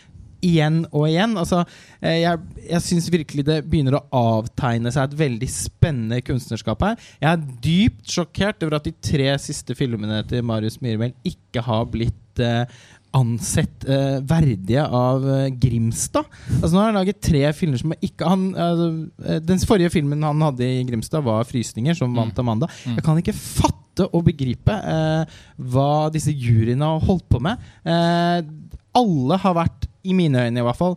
[0.44, 1.36] igjen og igjen.
[1.40, 1.62] Altså,
[2.00, 4.04] eh, jeg jeg syns virkelig det begynner å
[4.38, 6.96] avtegne seg et veldig spennende kunstnerskap her.
[7.20, 11.84] Jeg er dypt sjokkert over at de tre siste filmene til Marius Myhrvel ikke har
[11.92, 12.64] blitt eh,
[13.14, 16.26] ansett eh, verdige av eh, Grimstad.
[16.56, 18.88] Altså Nå har han laget tre filmer som ikke han, altså,
[19.28, 22.16] eh, Den forrige filmen han hadde i Grimstad, var 'Frysninger', som Mm.
[22.18, 22.66] vant Amanda.
[22.86, 22.96] Mm.
[22.96, 25.24] Jeg kan ikke fatte og begripe eh,
[25.70, 27.58] hva disse juryene har holdt på med.
[27.86, 28.42] Eh,
[28.98, 30.96] alle har vært, i mine øyne i hvert fall,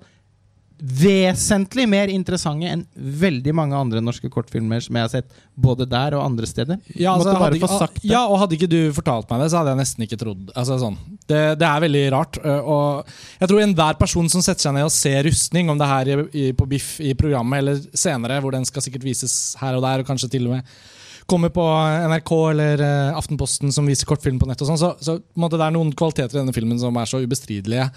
[0.77, 6.13] vesentlig mer interessante enn veldig mange andre norske kortfilmer som jeg har sett både der
[6.13, 6.77] og andre steder.
[6.93, 8.11] Ja, altså, hadde, få sagt det.
[8.11, 10.77] ja, og hadde ikke du fortalt meg det, så hadde jeg nesten ikke trodd altså,
[10.83, 10.99] sånn.
[11.25, 12.37] det, det er veldig rart.
[12.45, 13.09] Og
[13.41, 16.27] jeg tror enhver person som setter seg ned og ser rustning, om det er her
[16.29, 20.05] i, på Biff i programmet eller senere, hvor den skal sikkert vises her og der,
[20.05, 20.77] og kanskje til og med
[21.27, 21.63] kommer på
[22.07, 22.81] NRK eller
[23.17, 26.39] Aftenposten som viser kortfilm på nett, og sånn, så, så det er noen kvaliteter i
[26.39, 27.89] denne filmen som er så ubestridelige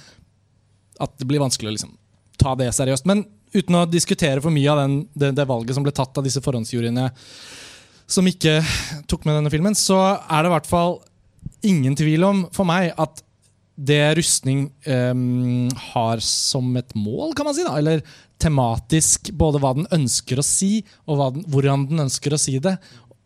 [1.00, 1.94] at det blir vanskelig å liksom,
[2.40, 3.08] ta det seriøst.
[3.08, 6.26] Men uten å diskutere for mye av den, det, det valget som ble tatt av
[6.26, 7.08] disse forhåndsjuryene
[8.10, 8.58] som ikke
[9.10, 10.96] tok med denne filmen, så er det i hvert fall
[11.66, 13.22] ingen tvil om for meg at
[13.80, 18.02] det rustning um, har som et mål, kan man si, da, eller
[18.40, 22.74] tematisk, både hva den ønsker å si, og den, hvordan den ønsker å si det,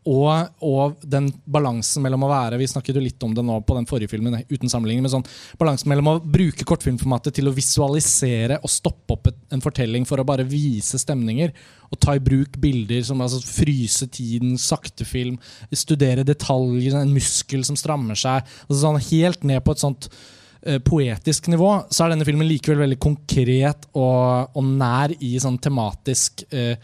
[0.05, 3.77] og, og den balansen mellom å være Vi snakket jo litt om det nå på
[3.77, 5.27] den forrige filmen, uten sammenligning, men sånn
[5.61, 10.21] balansen mellom å bruke kortfilmformatet til å visualisere og stoppe opp et, en fortelling for
[10.21, 11.55] å bare vise stemninger,
[11.89, 15.39] og ta i bruk bilder som altså, fryse tiden, sakte film,
[15.73, 20.79] studere detaljer, en muskel som strammer seg, altså sånn helt ned på et sånt uh,
[20.85, 26.45] poetisk nivå, så er denne filmen likevel veldig konkret og, og nær i sånn tematisk
[26.53, 26.77] eh,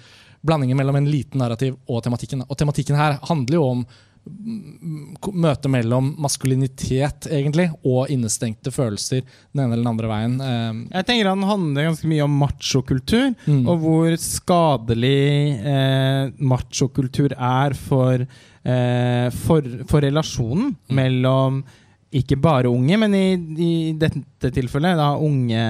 [0.46, 2.44] blandingen mellom en liten narrativ og tematikken.
[2.48, 3.82] Og tematikken her handler jo om
[4.28, 10.38] mm, møtet mellom maskulinitet egentlig og innestengte følelser den ene eller den andre veien.
[10.40, 13.60] Eh, Jeg tenker han handler ganske mye om machokultur, mm.
[13.68, 18.24] og hvor skadelig eh, machokultur er for,
[18.64, 20.96] eh, for, for relasjonen Mm.
[20.96, 21.62] mellom
[22.10, 23.26] ikke bare unge, men i,
[23.62, 25.60] i dette tilfellet da unge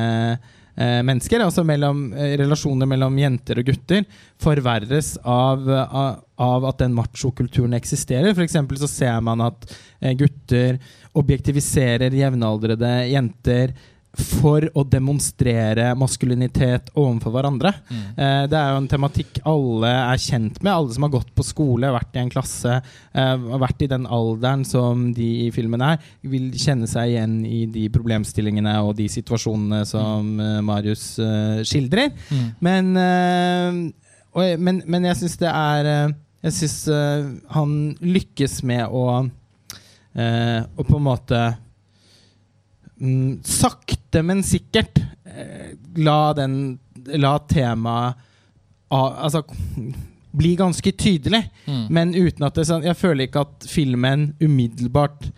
[1.04, 4.04] mennesker, altså mellom, eh, relasjoner mellom jenter og gutter,
[4.40, 8.36] forverres av, av, av at den machokulturen eksisterer.
[8.44, 9.66] Eksempel så ser man at
[10.00, 10.78] eh, gutter
[11.18, 13.74] objektiviserer jevnaldrende jenter
[14.18, 17.70] for å demonstrere maskulinitet overfor hverandre.
[17.86, 18.00] Mm.
[18.16, 20.72] Eh, det er jo en tematikk alle er kjent med.
[20.72, 22.80] Alle som har gått på skole, vært i en klasse,
[23.14, 27.62] eh, vært i den alderen som de i filmen er, vil kjenne seg igjen i
[27.70, 30.46] de problemstillingene og de situasjonene som mm.
[30.50, 32.10] Eh, Marius eh, skildrer.
[32.30, 32.46] Mm.
[32.66, 33.80] Men, eh,
[34.34, 36.76] og, men, men, jeg syns det er eh, Jeg syns
[37.52, 41.40] han lykkes med å, å på en måte
[43.00, 46.78] mm, sakte, men sikkert eh, la den
[47.16, 48.26] La temaet
[48.92, 49.40] altså,
[50.30, 51.40] bli ganske tydelig.
[51.64, 51.86] Mm.
[51.90, 55.30] Men uten at det sånn Jeg føler ikke at filmen umiddelbart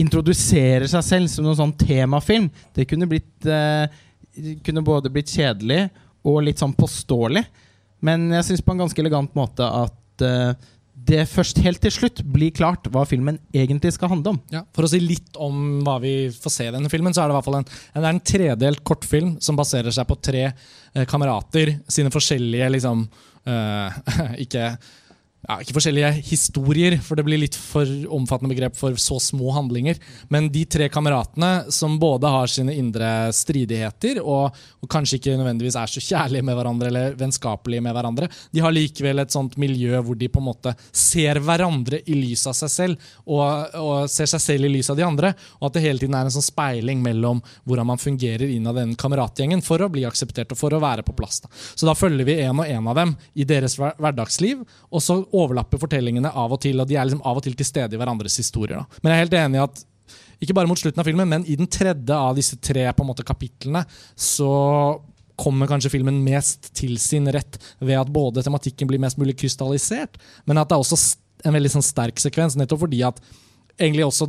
[0.00, 2.48] introduserer seg selv som noen sånn temafilm.
[2.74, 3.84] Det kunne blitt eh,
[4.64, 5.88] kunne både blitt kjedelig
[6.26, 7.42] og litt sånn påståelig.
[8.06, 10.52] Men jeg syns på en ganske elegant måte at eh,
[11.10, 14.40] det først helt til slutt blir klart hva filmen egentlig skal handle om.
[14.52, 17.30] Ja, for å si litt om hva vi får se i denne filmen, så er
[17.30, 17.68] det i hvert fall en,
[17.98, 23.04] er en tredelt kortfilm som baserer seg på tre eh, kamerater sine forskjellige liksom,
[23.50, 24.00] eh,
[24.44, 24.72] Ikke
[25.48, 29.96] ja, ikke forskjellige historier, for det blir litt for omfattende begrep for så små handlinger.
[30.28, 35.78] Men de tre kameratene som både har sine indre stridigheter og, og, kanskje ikke nødvendigvis
[35.80, 40.02] er så kjærlige med hverandre eller vennskapelige med hverandre, de har likevel et sånt miljø
[40.04, 44.28] hvor de på en måte ser hverandre i lys av seg selv og, og ser
[44.28, 46.44] seg selv i lys av de andre, og at det hele tiden er en sånn
[46.44, 50.82] speiling mellom hvordan man fungerer innad den kameratgjengen for å bli akseptert og for å
[50.82, 51.40] være på plass.
[51.44, 51.52] Da.
[51.72, 54.66] Så da følger vi en og en av dem i deres hverdagsliv.
[54.90, 57.68] og så overlapper fortellingene av og til, og de er liksom av og til til
[57.68, 58.82] stede i hverandres historier.
[58.82, 59.00] Da.
[59.00, 59.86] Men jeg er helt enig i at
[60.40, 63.10] ikke bare mot slutten av filmen, men i den tredje av disse tre på en
[63.10, 63.84] måte, kapitlene
[64.16, 64.50] så
[65.40, 70.18] kommer kanskje filmen mest til sin rett ved at både tematikken blir mest mulig krystallisert,
[70.48, 71.00] men at det er også
[71.48, 73.20] en veldig sånn, sterk sekvens, nettopp fordi at
[73.80, 74.28] egentlig også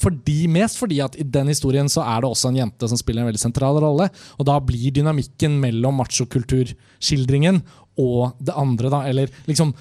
[0.00, 3.20] fordi, mest fordi at i den historien så er det også en jente som spiller
[3.20, 4.06] en veldig sentral rolle.
[4.40, 7.60] Og da blir dynamikken mellom machokulturskildringen
[8.00, 9.74] og det andre, da, eller liksom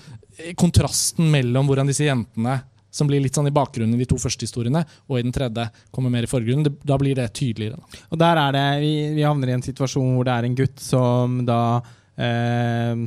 [0.60, 2.60] kontrasten mellom hvordan disse jentene
[2.92, 5.68] som blir litt sånn i bakgrunnen i de to første historiene, og i den tredje
[5.94, 6.80] kommer mer i forgrunnen.
[6.82, 7.78] Da blir det tydeligere.
[7.78, 8.04] Da.
[8.10, 10.82] Og der er det, vi, vi, havner i en situasjon hvor det er en gutt
[10.84, 11.62] som da
[12.18, 13.04] eh,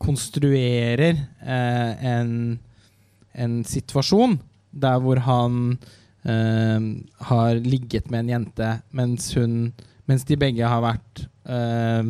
[0.00, 2.34] konstruerer eh, en,
[3.32, 4.38] en, situasjon
[4.70, 5.56] der hvor han
[6.28, 6.90] eh,
[7.30, 9.72] har ligget med en jente mens hun
[10.10, 12.08] Mens de begge har vært eh,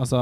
[0.00, 0.20] Altså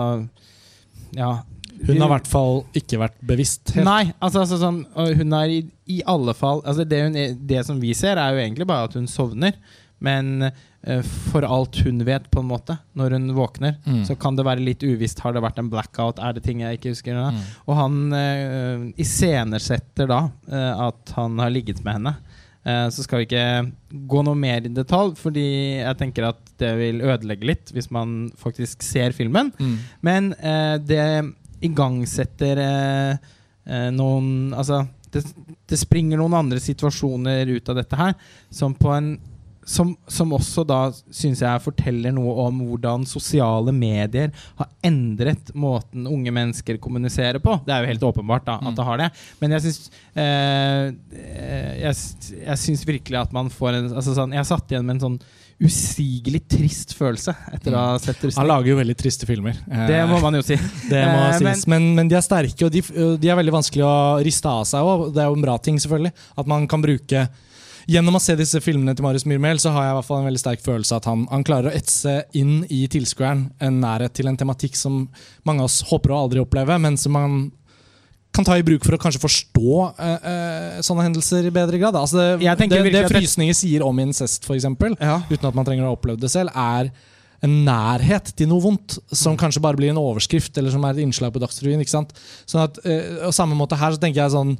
[1.14, 1.44] Ja,
[1.86, 3.74] hun har i hvert fall ikke vært bevisst.
[3.76, 3.86] Helt.
[3.86, 7.16] Nei, altså, altså sånn, hun er i, i alle fall altså det, hun,
[7.48, 9.58] det, som vi ser, er jo egentlig bare at hun sovner.
[10.04, 14.02] Men uh, for alt hun vet, på en måte, når hun våkner, mm.
[14.08, 15.22] så kan det være litt uvisst.
[15.24, 16.20] Har det vært en blackout?
[16.20, 17.16] Er det ting jeg ikke husker?
[17.16, 17.42] Mm.
[17.68, 22.16] Og han uh, iscenesetter da uh, at han har ligget med henne.
[22.64, 25.42] Så skal vi ikke gå noe mer i detalj, fordi
[25.82, 29.50] jeg tenker at det vil ødelegge litt hvis man faktisk ser filmen.
[29.58, 29.74] Mm.
[30.08, 30.30] Men
[30.80, 31.02] det
[31.60, 33.30] igangsetter eh,
[33.66, 35.22] eh, noen Altså, det,
[35.70, 38.16] det, springer noen andre situasjoner ut av dette her,
[38.50, 39.14] som på en
[39.64, 46.08] som, som, også da syns jeg forteller noe om hvordan sosiale medier har endret måten
[46.10, 47.56] unge mennesker kommuniserer på.
[47.64, 48.76] Det er jo helt åpenbart da, at mm.
[48.76, 49.08] det har det.
[49.40, 49.80] Men jeg syns
[50.20, 50.90] eh,
[51.22, 52.02] eh, jeg,
[52.42, 55.18] jeg syns virkelig at man får en altså sånn, Jeg satt igjen med en sånn
[55.62, 58.40] usigelig trist følelse etter å ha sett Rustin.
[58.40, 59.56] Han lager jo veldig triste filmer.
[59.88, 60.58] Det må man jo si.
[60.92, 61.64] det må eh, sies.
[61.70, 62.82] Men, men, de er sterke, og de,
[63.20, 64.84] de, er veldig vanskelig å riste av seg.
[64.84, 65.08] òg.
[65.14, 66.14] det er jo en bra ting, selvfølgelig.
[66.42, 67.28] At man kan bruke
[67.84, 70.28] Gjennom å se disse filmene til Marius Myrmel så har jeg i hvert fall en
[70.30, 74.30] veldig sterk følelse at han, han klarer å etse inn i tilskueren en nærhet til
[74.30, 75.02] en tematikk som
[75.44, 77.34] mange av oss håper å aldri oppleve, men som man
[78.34, 81.96] kan ta i bruk for å kanskje forstå uh, uh, sånne hendelser i bedre grad.
[81.98, 84.66] Altså det, det, det, frysninger sier om incest, f.eks.,
[84.98, 85.18] ja.
[85.30, 86.90] uten at man trenger å ha opplevd det selv, er
[87.44, 91.04] en nærhet til noe vondt som kanskje bare blir en overskrift eller som er et
[91.04, 91.84] innslag på Dagsrevyen.
[91.86, 94.56] Sånn at, uh, og samme måte her så tenker jeg sånn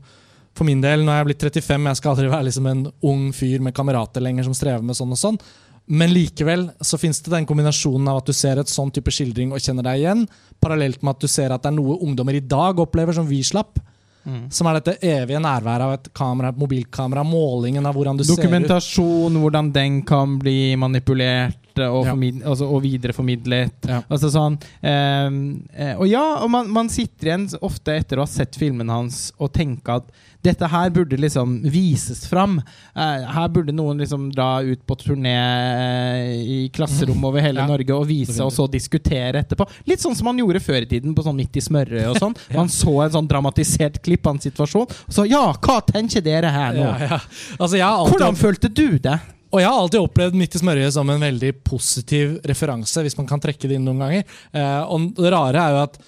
[0.55, 3.23] for min del, når jeg er blitt 35, jeg skal aldri være liksom en ung
[3.35, 5.39] fyr med kamerater lenger som strever med sånn og sånn.
[5.87, 9.53] Men likevel så fins det den kombinasjonen av at du ser et sånn type skildring
[9.53, 10.23] og kjenner deg igjen,
[10.63, 13.43] parallelt med at du ser at det er noe ungdommer i dag opplever som vi
[13.45, 13.83] slapp.
[14.25, 14.47] Mm.
[14.49, 18.33] Som er dette evige nærværet av et kamera, et mobilkamera, målingen av hvordan du ser
[18.33, 18.41] ut.
[18.41, 21.59] Dokumentasjon, hvordan den kan bli manipulert.
[21.79, 22.15] Eh, og, Ja.
[22.51, 23.89] altså, og videreformidlet.
[23.89, 24.03] Ja.
[24.09, 28.57] Altså sånn eh, Og ja, og man, man sitter igjen ofte etter å ha sett
[28.61, 30.15] filmen hans og tenker at
[30.45, 32.59] dette her burde liksom vises fram.
[32.93, 37.69] Eh, her burde noen liksom dra ut på turné eh, i klasserom over hele Ja.
[37.71, 39.65] Norge og vise, og så diskutere etterpå.
[39.89, 42.35] Litt sånn som man gjorde før i tiden, på sånn Midt i smørøyet og sånn.
[42.59, 46.51] Man så en sånn dramatisert klipp av en situasjon, og så ja, hva tenker dere
[46.53, 46.85] her nå?
[46.85, 47.21] Ja, ja.
[47.57, 49.17] Altså, alltid Hvordan følte du det?
[49.55, 53.29] Og jeg har alltid opplevd Midt i smørøyet som en veldig positiv referanse, hvis man
[53.31, 54.25] kan trekke det inn noen ganger.
[54.51, 55.99] Eh, og det rare er jo at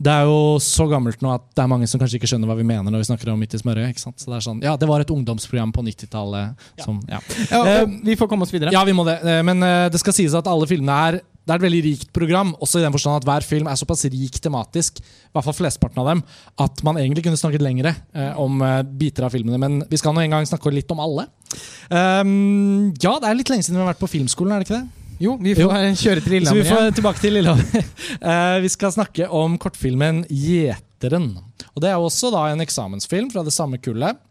[0.00, 2.54] det er jo så gammelt nå at det er mange som kanskje ikke skjønner hva
[2.56, 3.90] vi mener når vi snakker om Midt i smørøyet.
[3.92, 4.16] ikke sant?
[4.20, 7.18] Så det er sånn, ja, det var et ungdomsprogram på 90-tallet som ja.
[7.50, 8.72] Ja, Eh, vi får komme oss videre.
[8.72, 9.18] ja, vi må det.
[9.24, 9.60] Eh, Men
[9.92, 11.20] det skal sies at alle filmene er
[11.50, 14.04] det er et veldig rikt program, også i den forstand at hver film er såpass
[14.06, 16.22] rik tematisk, i hvert fall flesteparten av dem,
[16.62, 19.58] at man egentlig kunne snakket lengre eh, om eh, biter av filmene.
[19.58, 21.26] Men vi skal nå en gang snakke litt om alle.
[21.90, 24.78] Um, ja, det er litt lenge siden vi har vært på filmskolen, er det ikke
[24.78, 25.16] det?
[25.20, 25.92] Jo, vi får jo.
[26.00, 26.78] kjøre til Så vi Lillehammer igjen.
[26.78, 27.90] får tilbake til Lillehammer.
[28.22, 31.32] Uh, vi skal snakke om kortfilmen 'Gjeteren'.
[31.74, 34.22] Og Det er også da en eksamensfilm fra det samme kullet.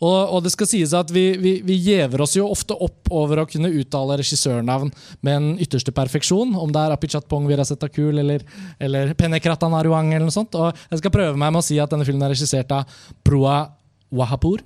[0.00, 3.42] Og, og det skal sies at vi, vi, vi gjever oss jo ofte opp over
[3.42, 4.92] å kunne uttale regissørnavn
[5.26, 8.44] med en ytterste perfeksjon, om det er Apichatpong Virasetakul eller,
[8.82, 10.56] eller Penekratan eller noe sånt.
[10.58, 13.62] Og jeg skal prøve meg med å si at denne filmen er regissert av Proa
[14.10, 14.64] Wahapur.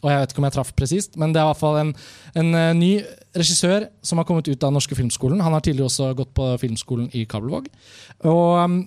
[0.00, 1.90] Og jeg vet ikke om jeg traff presist, men det er i hvert fall en,
[2.40, 2.92] en eh, ny
[3.36, 5.42] regissør som har kommet ut av norske filmskolen.
[5.44, 7.68] Han har tidligere også gått på filmskolen i Kabelvåg.
[8.30, 8.78] Og um,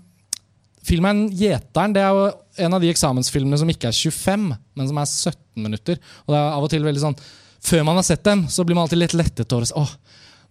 [0.84, 2.30] filmen 'Gjeteren' det er jo
[2.68, 6.00] en av de eksamensfilmene som ikke er 25, men som er 17 minutter.
[6.26, 7.20] Og det er av og til veldig sånn
[7.64, 9.92] Før man har sett dem, så blir man alltid litt lettet over Åh,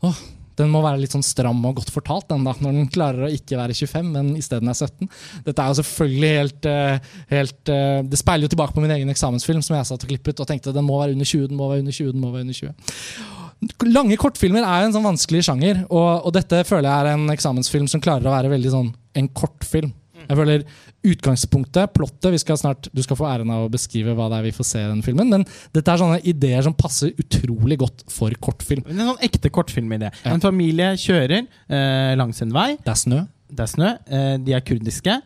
[0.08, 0.20] åh,
[0.56, 3.32] den må være litt sånn stram og godt fortalt, den da, når den klarer å
[3.32, 5.10] ikke være 25, men isteden er 17.
[5.46, 9.12] Dette er jo selvfølgelig helt, eh, helt eh, Det speiler jo tilbake på min egen
[9.12, 11.70] eksamensfilm, som jeg satt og klippet og tenkte den må være under 20, den må
[11.70, 13.88] være under 20, den må være under 20.
[13.92, 17.88] Lange kortfilmer er en sånn vanskelig sjanger, og, og dette føler jeg er en eksamensfilm
[17.88, 19.92] som klarer å være veldig sånn en kortfilm.
[20.28, 20.64] Jeg føler
[21.12, 24.46] Utgangspunktet, plottet vi skal snart, Du skal få æren av å beskrive hva det er
[24.46, 25.44] vi får se i den filmen, men
[25.74, 28.84] dette er sånne ideer som passer utrolig godt for kortfilm.
[28.88, 30.12] En sånn ekte kortfilmidé.
[30.22, 30.32] Ja.
[30.36, 32.72] En familie kjører eh, langs en vei.
[32.82, 33.22] Det er snø.
[33.52, 33.90] Det er snø.
[34.08, 35.18] Eh, de er kurdiske.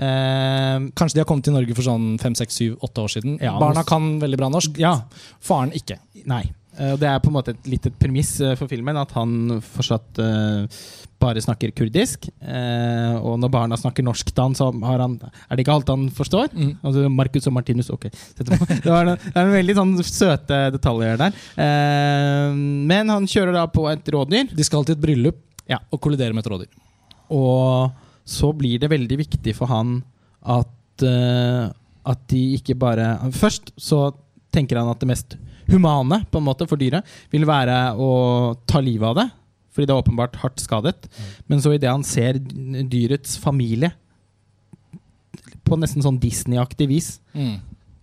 [0.00, 3.38] Eh, Kanskje de har kommet til Norge for sånn 5-6-7-8 år siden.
[3.42, 4.78] Ja, Barna kan veldig bra norsk.
[4.80, 4.96] ja.
[5.44, 5.98] Faren ikke.
[6.30, 6.44] Nei.
[6.78, 9.58] Eh, det er på en måte et, litt et premiss eh, for filmen at han
[9.64, 10.82] fortsatt uh,
[11.20, 12.28] bare snakker kurdisk.
[12.40, 16.06] Uh, og når barna snakker norsk, da, så har han, er det ikke alt han
[16.14, 16.52] forstår.
[16.54, 16.72] Mm.
[16.86, 18.06] Altså Marcus og Martinus, ok.
[18.40, 21.42] Det, var, det er en veldig sånn søte detaljer der.
[21.58, 22.54] Uh,
[22.90, 24.54] men han kjører da på et rådyr.
[24.54, 25.78] De skal til et bryllup Ja.
[25.90, 26.70] og kollidere med et rådyr.
[27.34, 27.90] Og
[28.26, 30.00] så blir det veldig viktig for han
[30.40, 34.00] at, at de ikke bare Først så
[34.54, 35.36] tenker han at det mest
[35.70, 38.10] humane på en måte for dyret vil være å
[38.66, 39.28] ta livet av det.
[39.70, 41.06] Fordi det er åpenbart hardt skadet.
[41.46, 43.92] Men så idet han ser dyrets familie
[45.64, 47.10] på nesten sånn Disney-aktig vis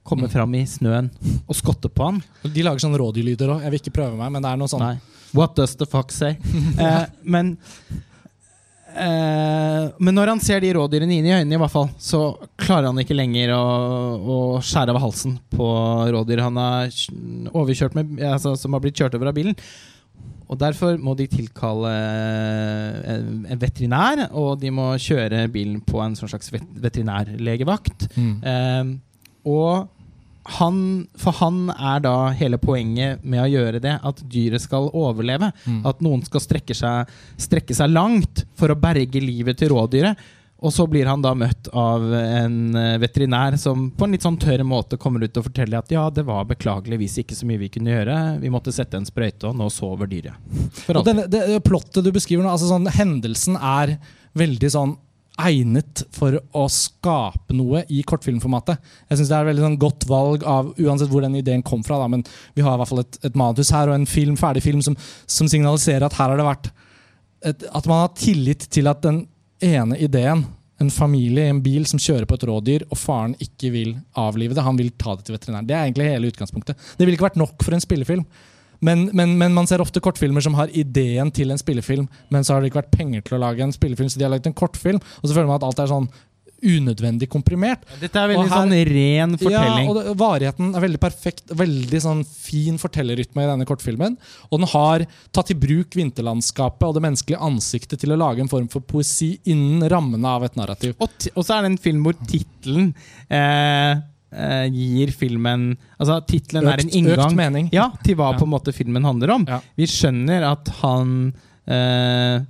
[0.08, 0.32] komme Mm.
[0.32, 1.10] fram i snøen
[1.50, 3.62] og skotte på han De lager sånne rådyrlyder òg.
[3.66, 4.98] Jeg vil ikke prøve meg, men det er noe sånn Nei.
[5.36, 6.38] What does the fuck say?
[6.80, 7.58] eh, men
[8.98, 12.22] Men når han ser de rådyrene inn i øynene, i hvert fall, så
[12.60, 13.66] klarer han ikke lenger å,
[14.18, 15.68] å skjære av halsen på
[16.16, 16.90] rådyr han har
[17.54, 19.58] overkjørt med, altså, som har blitt kjørt over av bilen.
[20.48, 26.16] Og Derfor må de tilkalle eh, en veterinær, og de må kjøre bilen på en
[26.16, 28.08] sånn slags vet veterinærlegevakt.
[28.16, 28.34] Mm.
[28.48, 28.94] Eh,
[29.48, 29.97] og
[30.48, 30.80] han,
[31.20, 35.52] for han er da hele poenget med å gjøre det at dyret skal overleve.
[35.68, 35.82] Mm.
[35.90, 40.20] At noen skal strekke seg, strekke seg langt for å berge livet til rådyret.
[40.58, 44.40] Og så blir han da møtt av en eh, veterinær som på en litt sånn
[44.42, 47.70] tørr måte kommer ut og forteller at ja, det var beklageligvis ikke så mye vi
[47.76, 48.16] kunne gjøre.
[48.42, 50.40] Vi måtte sette en sprøyte, og nå sover dyret.
[51.06, 54.00] Denne, det plottet du beskriver nå, altså sånn, hendelsen er
[54.38, 54.98] veldig sånn
[55.38, 58.82] egnet for å skape noe i kortfilmformatet.
[59.10, 61.84] Jeg synes Det er et veldig sånn godt valg av uansett hvor den ideen kom
[61.86, 62.00] fra.
[62.02, 62.26] Da, men
[62.58, 64.98] vi har i hvert fall et, et manus her og en film, ferdig film som,
[65.30, 66.70] som signaliserer at her har det vært
[67.46, 69.28] et, At man har tillit til at den
[69.62, 70.48] ene ideen
[70.82, 74.54] en familie i en bil som kjører på et rådyr, og faren ikke vil avlive
[74.54, 74.66] det.
[74.66, 75.70] Han vil ta det til veterinæren.
[75.70, 76.78] Det er egentlig hele utgangspunktet.
[76.98, 78.26] Det ville ikke vært nok for en spillefilm.
[78.80, 82.54] Men, men, men man ser ofte kortfilmer som har ideen til en spillefilm, men så
[82.56, 84.58] har det ikke vært penger til å lage en spillefilm, så de har laget en
[84.58, 86.10] kortfilm, og så føler man at alt er sånn
[86.58, 87.84] unødvendig komprimert.
[88.02, 89.84] Dette er veldig her- sånn ren fortelling.
[89.86, 91.44] Ja, og det, Varigheten er veldig perfekt.
[91.54, 94.18] Veldig sånn fin fortellerrytme i denne kortfilmen.
[94.50, 98.50] Og den har tatt i bruk vinterlandskapet og det menneskelige ansiktet til å lage en
[98.50, 100.96] form for poesi innen rammene av et narrativ.
[101.00, 102.90] Og, og så er det en film hvor tittelen
[103.30, 104.02] eh,
[104.32, 107.70] eh, gir filmen Altså, tittelen er en inngang økt mening.
[107.74, 108.38] ja, til hva Ja.
[108.40, 109.46] på en måte filmen handler om.
[109.48, 109.60] Ja.
[109.78, 111.34] Vi skjønner at han
[111.68, 112.42] eh,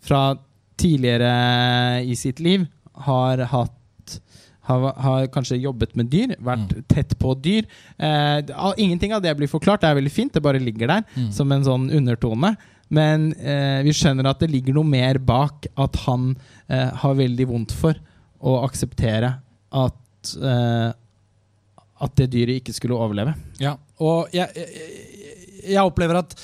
[0.00, 0.36] fra
[0.76, 2.66] tidligere i sitt liv
[3.06, 3.70] har hatt
[4.64, 6.84] har, har kanskje jobbet med dyr, vært Mm.
[6.88, 7.66] tett på dyr.
[7.98, 8.40] Eh,
[8.78, 11.30] ingenting av det blir forklart, det er veldig fint, det bare ligger der Mm.
[11.32, 12.56] som en sånn undertone.
[12.88, 16.36] Men eh, vi skjønner at det ligger noe mer bak at han
[16.70, 17.94] eh, har veldig vondt for
[18.42, 19.34] å akseptere
[19.70, 20.92] at, eh,
[22.04, 23.34] at det dyret ikke skulle overleve.
[23.62, 26.36] Ja, og jeg, jeg, jeg opplever at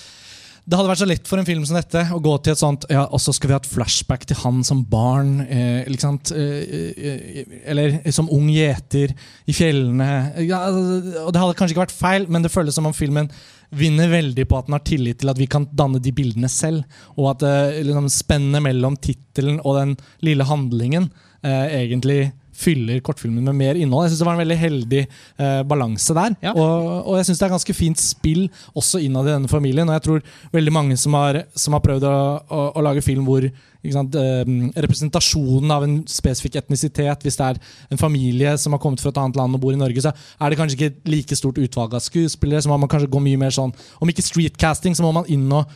[0.71, 2.85] det hadde vært så lett for en film som dette å gå til et sånt
[2.93, 5.41] ja, Og så skal vi ha et flashback til han som barn.
[5.43, 6.21] Eh, liksom.
[6.37, 7.41] Eh,
[7.73, 9.15] eller som ung gjeter
[9.51, 10.11] i fjellene.
[10.47, 13.31] Ja, og Det hadde kanskje ikke vært feil, men det føles som om filmen
[13.75, 16.85] vinner veldig på at den har tillit til at vi kan danne de bildene selv.
[17.17, 19.97] Og at eh, liksom, spennet mellom tittelen og den
[20.27, 21.11] lille handlingen
[21.43, 22.21] eh, egentlig
[22.61, 24.07] fyller kortfilmen med mer innhold.
[24.07, 26.37] Jeg synes Det var en veldig heldig eh, balanse der.
[26.45, 26.55] Ja.
[26.55, 28.47] Og, og jeg syns det er ganske fint spill
[28.77, 29.89] også innad i denne familien.
[29.89, 32.15] Og jeg tror veldig mange som har, som har prøvd å,
[32.47, 33.47] å, å lage film hvor
[33.81, 34.51] ikke sant, eh,
[34.85, 39.21] representasjonen av en spesifikk etnisitet, hvis det er en familie som har kommet fra et
[39.23, 42.05] annet land og bor i Norge, så er det kanskje ikke like stort utvalg av
[42.05, 42.61] skuespillere.
[42.61, 45.49] Så må man kanskje gå mye mer sånn Om ikke streetcasting, så må man inn
[45.55, 45.71] og,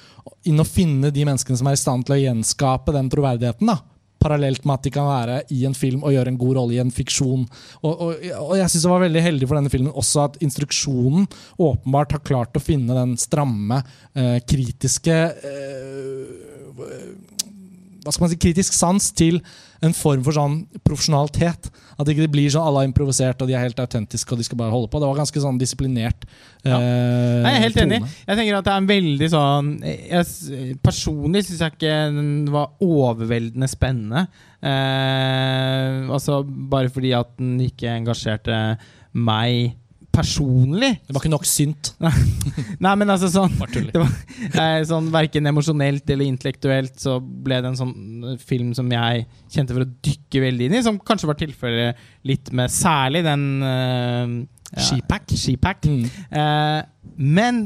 [0.45, 3.73] inn og finne de menneskene som er i stand til å gjenskape den troverdigheten.
[3.73, 3.94] da
[4.25, 6.83] parallelt med at de kan være i en film og gjøre en god rolle i
[6.83, 7.45] en fiksjon.
[7.83, 11.29] Og, og, og jeg synes det var veldig heldig for denne filmen også at instruksjonen
[11.61, 13.83] åpenbart har klart å finne den stramme,
[14.17, 15.21] eh, kritiske
[15.53, 16.45] eh,
[18.05, 19.41] hva skal man si, kritisk sans til
[19.85, 21.71] en form for sånn profesjonalitet.
[22.01, 24.47] At ikke det blir sånn alle har improvisert og de er helt autentiske og de
[24.47, 25.01] skal bare holde på.
[25.01, 26.25] Det var ganske sånn disiplinert.
[26.65, 26.79] Ja.
[26.79, 28.01] eh, Jeg er helt enig.
[28.27, 32.73] Jeg tenker at det er en veldig sånn jeg, Personlig syns jeg ikke den var
[32.85, 34.27] overveldende spennende.
[34.65, 38.59] Eh, altså Bare fordi at den ikke engasjerte
[39.15, 39.75] meg
[40.15, 40.91] personlig.
[41.05, 41.93] Det var ikke nok synt.
[42.85, 43.55] Nei, men altså sånn.
[43.75, 44.11] Det var
[44.63, 47.95] eh, sånn Verken emosjonelt eller intellektuelt så ble det en sånn
[48.33, 52.05] eh, film som jeg kjente for å dykke veldig inn i, som kanskje var tilfellet
[52.31, 54.35] litt med særlig den eh,
[54.75, 55.35] Skipack.
[55.39, 55.87] Sheepack.
[55.87, 56.05] Mm.
[56.31, 56.81] Eh,
[57.17, 57.65] men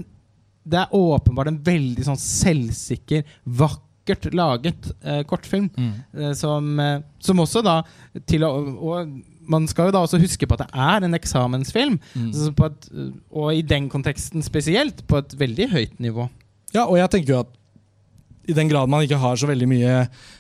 [0.69, 3.25] det er åpenbart en veldig sånn selvsikker,
[3.59, 5.71] vakkert laget eh, kortfilm.
[5.77, 5.93] Mm.
[6.19, 7.81] eh, som, eh, som også da
[8.29, 9.13] til å, Og
[9.49, 11.99] man skal jo da også huske på at det er en eksamensfilm.
[12.15, 12.33] Mm.
[12.37, 12.89] Så på et,
[13.31, 16.29] og i den konteksten spesielt, på et veldig høyt nivå.
[16.75, 17.55] Ja, og jeg tenker jo at
[18.49, 19.95] i den grad man ikke har så veldig mye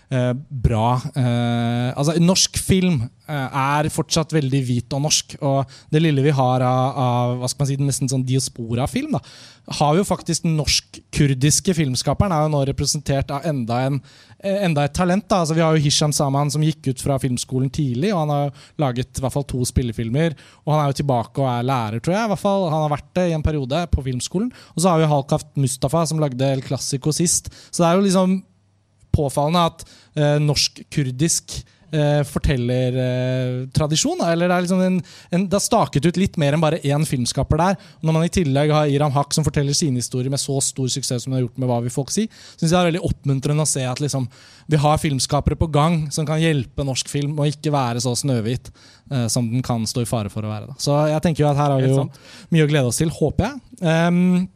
[0.08, 5.34] bra eh, Altså, norsk film eh, er fortsatt veldig hvit og norsk.
[5.44, 9.20] Og det lille vi har av, av hva skal man si, nesten sånn diaspora-film, da,
[9.78, 14.00] har jo faktisk den norsk-kurdiske filmskaperen er jo nå representert av enda, en,
[14.40, 15.28] eh, enda et talent.
[15.28, 18.32] da, altså Vi har jo Hisham Saman som gikk ut fra filmskolen tidlig, og han
[18.32, 20.36] har laget i hvert fall to spillefilmer.
[20.64, 22.24] Og han er jo tilbake og er lærer, tror jeg.
[22.24, 24.52] i hvert fall, Han har vært det i en periode på filmskolen.
[24.72, 27.52] Og så har vi Halkaft Mustafa som lagde El Classico sist.
[27.70, 28.42] Så det er jo liksom
[29.14, 29.84] påfallende at
[30.18, 31.58] eh, norsk-kurdisk
[31.92, 34.20] eh, fortellertradisjon.
[34.26, 34.98] eller det er liksom en,
[35.32, 37.78] en, det er staket ut litt mer enn bare én filmskaper der.
[38.00, 40.90] Og når man i tillegg har Iram Haq som forteller sine historier med så stor
[40.92, 43.06] suksess som de har gjort med Hva vil folk si, syns jeg det er veldig
[43.08, 44.28] oppmuntrende å se at liksom,
[44.68, 48.70] vi har filmskapere på gang som kan hjelpe norsk film, og ikke være så snøhvit
[49.12, 50.72] eh, som den kan stå i fare for å være.
[50.72, 50.78] Da.
[50.82, 52.06] Så jeg tenker jo at her har vi jo
[52.54, 53.60] mye å glede oss til, håper jeg.
[53.88, 54.48] Ehm,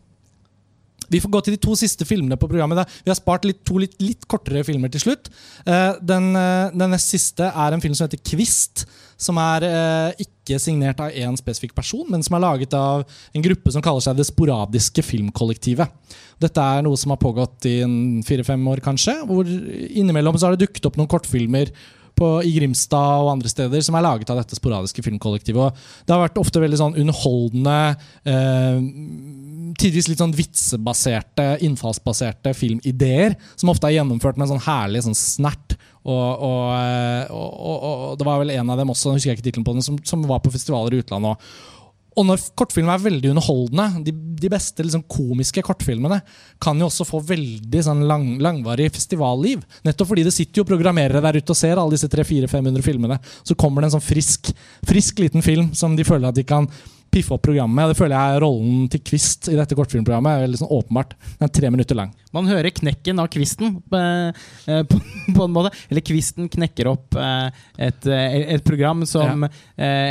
[1.12, 2.88] vi får gå til de to siste filmene på programmet.
[3.04, 5.30] Vi har spart litt, to litt, litt kortere filmer til slutt.
[5.66, 8.86] Eh, den, eh, den nest siste er en film som heter Kvist.
[9.22, 13.44] Som er eh, ikke signert av én spesifikk person, men som er laget av en
[13.44, 15.92] gruppe som kaller seg Det sporadiske filmkollektivet.
[16.42, 17.76] Dette er noe som har pågått i
[18.26, 19.20] fire-fem år, kanskje.
[19.28, 21.70] Hvor innimellom så har det dukket opp noen kortfilmer
[22.18, 25.60] på, i Grimstad og andre steder som er laget av dette sporadiske filmkollektivet.
[25.62, 27.78] Og det har vært ofte veldig sånn underholdende,
[28.28, 28.80] eh,
[29.82, 35.18] tidvis litt sånn vitsebaserte, innfallsbaserte filmideer, som ofte er gjennomført med en sånn herlig sånn
[35.18, 35.76] snert.
[36.02, 39.38] Og, og, eh, og, og, det var vel en av dem også, nå husker jeg
[39.38, 41.38] ikke tittelen på den, som, som var på festivaler i utlandet.
[41.38, 41.70] Og,
[42.12, 46.20] og når kortfilm er veldig underholdende, de, de beste liksom, komiske kortfilmene
[46.62, 49.62] kan jo også få veldig sånn, lang, langvarig festivalliv.
[49.86, 53.20] Nettopp fordi det sitter jo programmerere der ute og ser alle disse 300-400-500 filmene.
[53.42, 54.52] Så kommer det en sånn frisk,
[54.88, 56.68] frisk liten film som de føler at de kan
[57.12, 57.92] piffe opp programmet.
[57.92, 60.44] Det føler jeg er rollen til Kvist i dette kortfilmprogrammet.
[60.46, 61.14] er sånn åpenbart.
[61.38, 62.12] Den er tre minutter lang.
[62.32, 65.00] Man hører knekken av kvisten eh, eh, på,
[65.36, 65.72] på en måte.
[65.90, 67.50] Eller kvisten knekker opp eh,
[67.88, 69.50] et, et program som ja.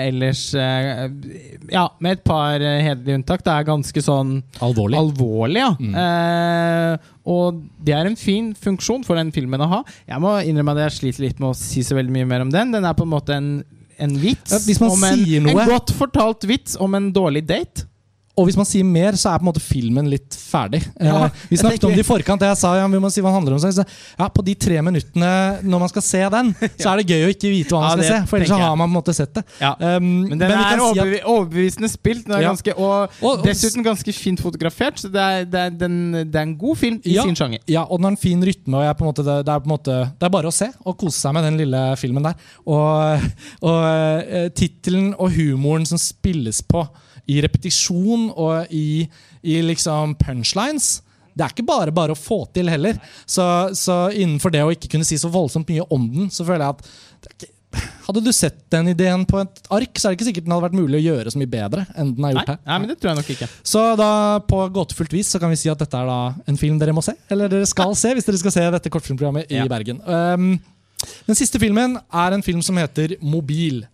[0.06, 3.44] ellers Ja, med et par hederlige unntak.
[3.46, 5.00] Det er ganske sånn Alvorlig.
[5.02, 5.74] alvorlig, ja.
[5.80, 5.98] Mm.
[6.06, 9.84] Eh, og det er en fin funksjon for den filmen å ha.
[10.10, 12.54] Jeg må innrømme at jeg sliter litt med å si så veldig mye mer om
[12.54, 12.74] den.
[12.74, 13.52] Den er på en måte en,
[14.02, 14.52] en vits.
[14.52, 17.88] Ja, hvis man om en, noe- en godt fortalt vits om en dårlig date.
[18.42, 20.82] Og hvis man sier mer, så er på en måte filmen litt ferdig.
[20.98, 22.42] Ja, eh, vi snakket om det i forkant.
[22.46, 23.62] Jeg sa ja, vi må si hva den handler om.
[23.62, 25.32] Så ja, På de tre minuttene
[25.62, 28.04] når man skal se den, så er det gøy å ikke vite hva man skal
[28.04, 28.20] det se.
[28.32, 29.46] For ellers så har man på en måte sett det.
[29.62, 33.86] Um, Men den men er overbev si overbevisende spilt, den er ganske, og, Og- dessuten
[33.86, 35.00] ganske fint fotografert.
[35.02, 37.62] Så det er, det er, den, det er en god film i sin sjanger.
[37.70, 38.82] Ja, og den har en fin rytme.
[38.82, 40.72] og jeg er måte, det, det, er på en måte, det er bare å se
[40.86, 42.50] og kose seg med den lille filmen der.
[42.66, 43.30] Og,
[43.68, 46.86] og uh, tittelen og humoren som spilles på
[47.32, 49.06] i repetisjon og i,
[49.44, 50.98] i liksom punchlines
[51.32, 52.98] det er ikke bare bare å få til heller.
[53.24, 53.44] Så,
[53.80, 56.76] så innenfor det å ikke kunne si så voldsomt mye om den, så føler jeg
[56.76, 57.52] at ikke,
[58.04, 60.66] Hadde du sett den ideen på et ark, så er det ikke sikkert den hadde
[60.66, 62.58] vært mulig å gjøre så mye bedre enn den har gjort her.
[62.68, 63.48] nei, men det tror jeg nok ikke.
[63.72, 64.10] Så da
[64.44, 66.18] på gåtefullt vis så kan vi si at dette er da
[66.52, 67.14] en film dere må se.
[67.32, 69.70] Eller dere skal se hvis dere skal se dette kortfilmprogrammet i Ja.
[69.72, 70.02] Bergen.
[70.04, 70.50] Um,
[71.30, 73.86] den siste filmen er en film som heter Mobil.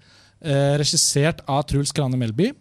[0.42, 2.56] Uh, regissert av Truls Krane Melby.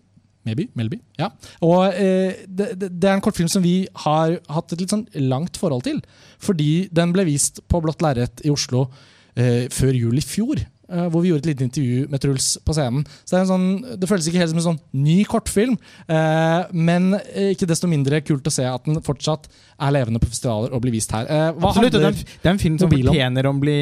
[0.47, 0.69] Melby?
[0.79, 1.31] Melby, ja.
[1.67, 5.59] Og eh, det, det er en kortfilm som vi har hatt et litt sånn langt
[5.59, 6.01] forhold til.
[6.43, 8.87] Fordi den ble vist på blått lerret i Oslo
[9.35, 10.63] eh, før jul i fjor.
[10.89, 13.07] Eh, hvor vi gjorde et lite intervju med Truls på scenen.
[13.25, 15.77] Så Det, en sånn, det føles ikke helt som en sånn ny kortfilm,
[16.09, 20.31] eh, men eh, ikke desto mindre kult å se at den fortsatt er levende på
[20.31, 21.27] festivaler og blir vist her.
[21.29, 23.61] Eh, hva Absolutt, og det, er en- film som fortjener om?
[23.61, 23.77] bli,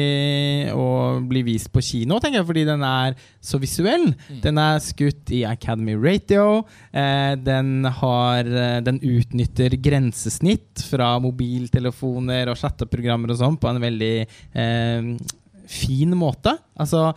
[0.73, 0.87] å
[1.27, 4.09] bli vist på kino, tenker jeg, fordi den er så visuell.
[4.29, 4.41] Mm.
[4.43, 6.65] Den er skutt i Academy Radio.
[6.91, 13.81] Eh, den, har, eh, den utnytter grensesnitt fra mobiltelefoner og chatteprogrammer og sånn på en
[13.83, 14.13] veldig
[15.71, 16.55] fin måte.
[16.77, 17.07] Altså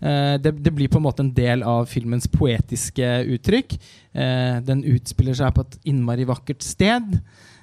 [0.00, 3.78] eh, det, det blir på en måte en del av filmens poetiske uttrykk.
[4.12, 7.16] Eh, den utspiller seg på et innmari vakkert sted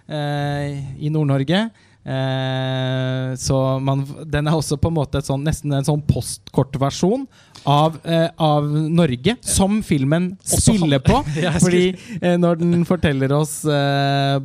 [0.07, 1.67] eh, i Nord-Norge.
[2.09, 7.27] Eh, så man, den er også på en måte et sånn, nesten en sånn postkortversjon
[7.67, 11.19] av, eh, av Norge, som filmen spiller på.
[11.63, 11.83] Fordi
[12.21, 14.39] eh, når den forteller oss eh,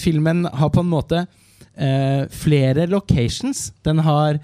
[0.00, 1.26] Filmen har på en måte
[1.76, 3.68] eh, flere locations.
[3.86, 4.40] Den har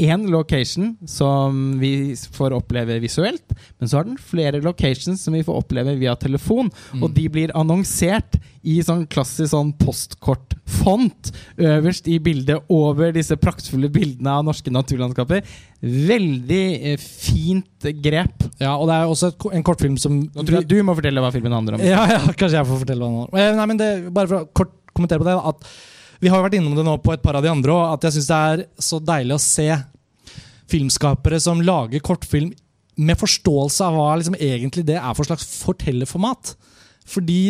[0.00, 5.44] én location som vi får oppleve visuelt, men så har den flere locations som vi
[5.44, 6.70] får oppleve via telefon.
[6.92, 7.02] Mm.
[7.02, 13.90] Og de blir annonsert i sånn klassisk sånn postkortfont øverst i bildet over disse praktfulle
[13.92, 15.42] bildene av norske naturlandskaper.
[15.82, 18.46] Veldig eh, fint grep.
[18.62, 21.32] Ja, og det er også en kortfilm som Nå tror jeg du må fortelle hva
[21.34, 21.86] filmen handler om.
[21.86, 23.40] Ja, ja, kanskje jeg får fortelle hva den handler om.
[23.42, 25.66] Eh, Nei, men det, bare for å kort kommentere på det, at
[26.22, 28.06] vi har jo vært innom det nå på et par av de andre, òg, at
[28.06, 29.68] jeg syns det er så deilig å se
[30.70, 32.52] filmskapere som lager kortfilm
[33.02, 36.54] med forståelse av hva liksom egentlig det er for slags fortellerformat.
[37.08, 37.40] Fordi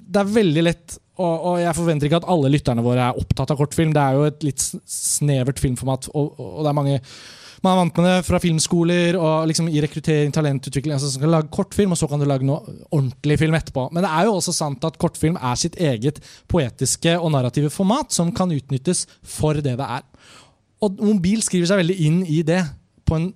[0.00, 3.52] det er veldig lett og, og jeg forventer ikke at alle lytterne våre er opptatt
[3.52, 3.92] av kortfilm.
[3.96, 6.98] Det er jo et litt snevert filmformat, og, og det er mange
[7.66, 10.94] man er vant med det fra filmskoler og liksom i rekruttering, talentutvikling.
[10.94, 12.62] altså som skal lage kortfilm, og så kan du lage noe
[12.94, 13.88] ordentlig film etterpå.
[13.90, 18.14] Men det er jo også sant at kortfilm er sitt eget poetiske og narrative format,
[18.14, 20.06] som kan utnyttes for det det er.
[20.84, 22.62] Og mobil skriver seg veldig inn i det
[23.06, 23.30] på en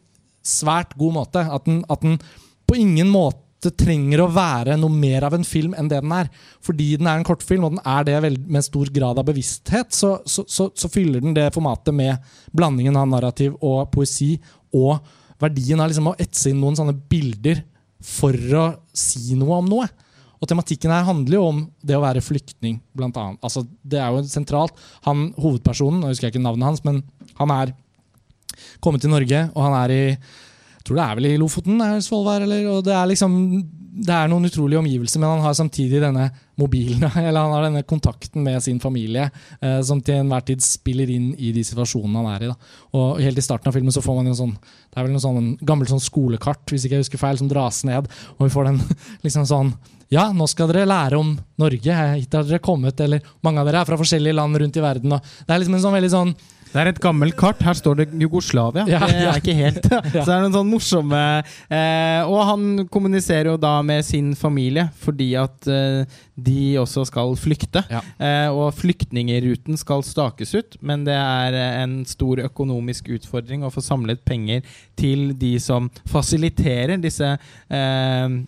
[0.46, 1.42] svært god måte.
[1.42, 2.20] At den, at den
[2.68, 6.30] på ingen måte trenger å være noe mer av en film enn det den er.
[6.64, 10.14] Fordi den er en kortfilm, og den er det med stor grad av bevissthet, så,
[10.24, 14.38] så, så, så fyller den det formatet med blandingen av narrativ og poesi,
[14.72, 14.96] og
[15.40, 17.60] verdien av liksom å etse inn noen sånne bilder
[18.00, 18.64] for å
[18.96, 19.90] si noe om noe.
[20.40, 23.40] Og tematikken her handler jo om det å være flyktning, blant annet.
[23.44, 24.78] Altså, det er jo sentralt.
[25.04, 27.02] Han, hovedpersonen, nå husker jeg ikke navnet hans, men
[27.36, 27.74] han er
[28.80, 30.04] kommet til Norge, og han er i
[30.80, 32.64] jeg tror det er vel i Lofoten, er Svolvær, eller?
[32.72, 33.36] Og det er liksom
[34.00, 36.28] det er noen utrolige omgivelser, men han har samtidig denne
[36.60, 39.26] mobilen, eller han har denne kontakten med sin familie,
[39.60, 42.50] eh, som til enhver tid spiller inn i de situasjonene han er i.
[42.52, 42.74] Da.
[42.96, 44.56] Og helt i starten av filmen så får man en sånn
[44.90, 47.84] Det er vel noe sånn gammelt sånn skolekart, hvis ikke jeg husker feil, som dras
[47.86, 48.08] ned,
[48.38, 48.80] og vi får den
[49.26, 49.74] liksom sånn
[50.10, 51.96] ja, nå skal dere lære om Norge.
[52.16, 52.98] Hit har dere kommet.
[52.98, 55.12] Eller mange av dere er fra forskjellige land rundt i verden.
[55.14, 56.32] Det er liksom en sånn veldig sånn
[56.70, 57.60] Det er et gammelt kart.
[57.64, 58.84] Her står det Jugoslavia.
[58.88, 63.50] Ja, det er ikke helt Så det er noen sånn morsomme eh, Og han kommuniserer
[63.52, 67.82] jo da med sin familie fordi at eh, de også skal flykte.
[67.90, 68.00] Ja.
[68.22, 73.72] Eh, og flyktningeruten skal stakes ut, men det er eh, en stor økonomisk utfordring å
[73.74, 74.64] få samlet penger
[74.98, 78.40] til de som fasiliterer disse eh,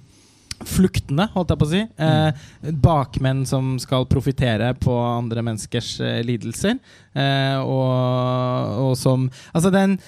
[0.69, 1.83] Fluktene, holdt jeg på å si.
[2.07, 2.47] Eh,
[2.85, 6.79] bakmenn som skal profitere på andre menneskers eh, lidelser.
[7.15, 9.99] Eh, og, og som Altså, den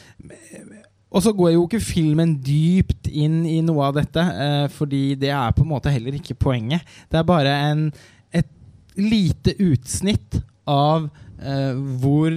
[1.14, 5.30] Og så går jo ikke filmen dypt inn i noe av dette, eh, fordi det
[5.30, 6.82] er på en måte heller ikke poenget.
[7.10, 7.86] Det er bare en,
[8.34, 8.50] et
[8.98, 11.06] lite utsnitt av
[11.38, 12.34] eh, hvor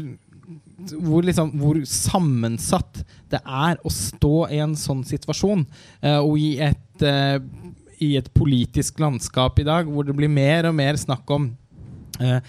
[0.78, 3.02] hvor, liksom, hvor sammensatt
[3.32, 5.66] det er å stå i en sånn situasjon.
[6.02, 7.40] eh, og i et, eh,
[8.04, 11.50] i et politisk landskap i dag hvor det blir mer og mer snakk om
[12.22, 12.40] eh,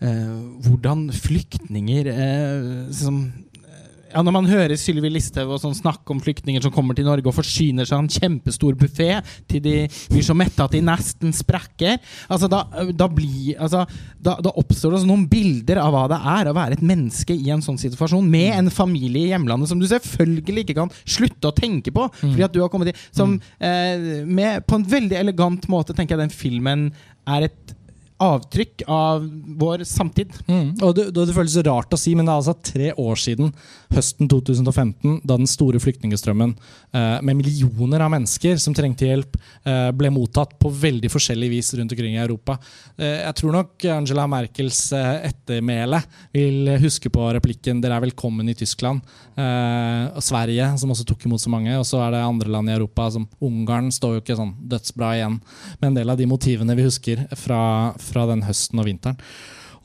[0.00, 0.36] eh,
[0.66, 3.20] hvordan flyktninger eh, som
[4.12, 7.28] ja, Når man hører Sylvi Listhaug og sånn snakke om flyktninger som kommer til Norge
[7.30, 9.08] og forsyner seg av en kjempestor buffé
[9.50, 9.76] til de
[10.10, 11.98] blir så mette at de nesten sprekker
[12.28, 12.62] altså, da,
[12.96, 13.84] da, blir, altså,
[14.22, 17.52] da, da oppstår det noen bilder av hva det er å være et menneske i
[17.54, 21.56] en sånn situasjon med en familie i hjemlandet som du selvfølgelig ikke kan slutte å
[21.56, 25.68] tenke på fordi at du har kommet i som, eh, med, På en veldig elegant
[25.72, 26.88] måte tenker jeg den filmen
[27.26, 27.75] er et
[28.22, 29.24] avtrykk av
[29.60, 30.32] vår samtid.
[30.48, 30.70] Mm.
[30.84, 33.52] Og det, det, føles rart å si, men det er altså tre år siden,
[33.92, 36.54] høsten 2015, da den store flyktningstrømmen
[36.96, 39.36] eh, med millioner av mennesker som trengte hjelp,
[39.68, 42.58] eh, ble mottatt på veldig forskjellig vis rundt omkring i Europa.
[42.96, 46.00] Eh, jeg tror nok Angela Merkels eh, ettermæle
[46.34, 49.04] vil huske på replikken 'Dere er velkommen i Tyskland'.
[49.36, 51.74] Eh, og Sverige, som også tok imot så mange.
[51.76, 55.12] Og så er det andre land i Europa, som Ungarn, står jo ikke sånn dødsbra
[55.18, 55.38] igjen
[55.80, 59.20] med en del av de motivene vi husker fra, fra den høsten og vinteren.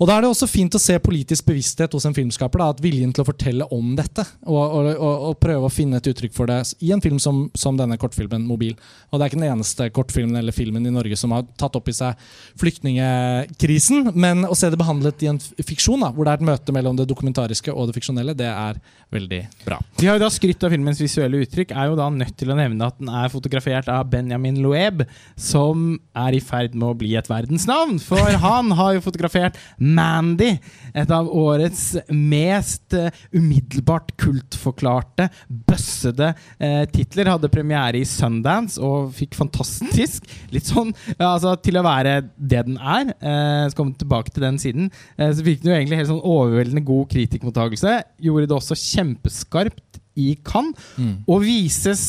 [0.01, 2.57] Og Da er det også fint å se politisk bevissthet hos en filmskaper.
[2.57, 5.99] Da, at Viljen til å fortelle om dette og, og, og, og prøve å finne
[6.01, 8.73] et uttrykk for det i en film som, som, denne kortfilmen 'Mobil'.
[9.11, 11.91] Og Det er ikke den eneste kortfilmen eller filmen i Norge som har tatt opp
[11.91, 12.17] i seg
[12.57, 14.09] flyktningekrisen.
[14.17, 16.97] Men å se det behandlet i en fiksjon, da, hvor det er et møte mellom
[16.97, 18.81] det dokumentariske og det fiksjonelle, det er
[19.13, 19.77] veldig bra.
[19.99, 21.75] Vi har jo da skrytt av filmens visuelle uttrykk.
[21.77, 25.05] Er jo da nødt til å nevne at den er fotografert av Benjamin Loeb,
[25.37, 27.99] som er i ferd med å bli et verdensnavn.
[28.01, 29.59] For han har jo fotografert
[29.95, 30.51] Mandy,
[30.97, 37.31] et av årets mest uh, umiddelbart kultforklarte, bøssede uh, titler.
[37.31, 42.77] Hadde premiere i Sundance og fikk fantastisk Litt sånn altså, til å være det den
[42.77, 43.13] er.
[43.21, 44.89] Uh, kom vi tilbake til den siden.
[45.17, 47.97] så fikk den jo egentlig helt sånn overveldende god kritikkmottakelse.
[48.21, 51.13] Gjorde det også kjempeskarpt i Cannes, mm.
[51.31, 52.03] og vises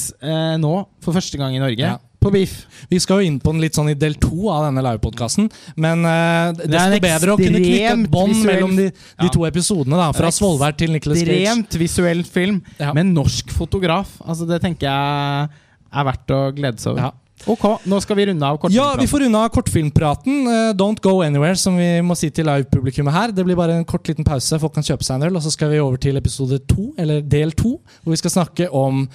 [0.59, 0.73] nå
[1.05, 1.93] for første gang i Norge.
[1.93, 2.55] Ja på Biff.
[2.91, 5.49] Vi skal jo inn på den litt sånn i del to av denne livepodkasten.
[5.81, 9.99] Men uh, desto bedre å kunne knytte et bånd mellom de, de to episodene.
[9.99, 11.41] da Fra Svolvær til Nicholas Cage.
[11.41, 12.93] Ekstremt visuell film ja.
[12.97, 14.19] med norsk fotograf.
[14.27, 15.51] Altså Det tenker jeg
[15.93, 17.09] er verdt å glede seg over.
[17.09, 17.17] Ja.
[17.51, 18.77] Ok, Nå skal vi runde av kortfilmpraten.
[18.77, 20.37] Ja, vi får runde av kortfilmpraten.
[20.47, 23.33] Uh, don't go anywhere, som vi må si til livepublikummet her.
[23.35, 24.61] Det blir bare en kort liten pause.
[24.63, 25.41] Folk kan kjøpe seg en øl.
[25.41, 28.71] Og så skal vi over til episode to, eller del to, hvor vi skal snakke
[28.71, 29.09] om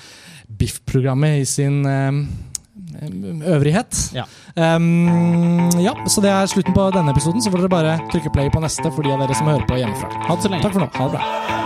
[0.60, 2.20] Biff-programmet i sin uh,
[3.54, 4.02] øvrighet.
[4.16, 4.24] Ja.
[4.56, 7.42] Um, ja, så det er slutten på denne episoden.
[7.42, 9.80] Så får dere bare trykke play på neste for de av dere som hører på
[9.82, 10.12] hjemmefra.
[10.28, 10.68] Ha det så lenge.
[10.68, 10.92] Takk for nå.
[10.98, 11.57] Ha det bra.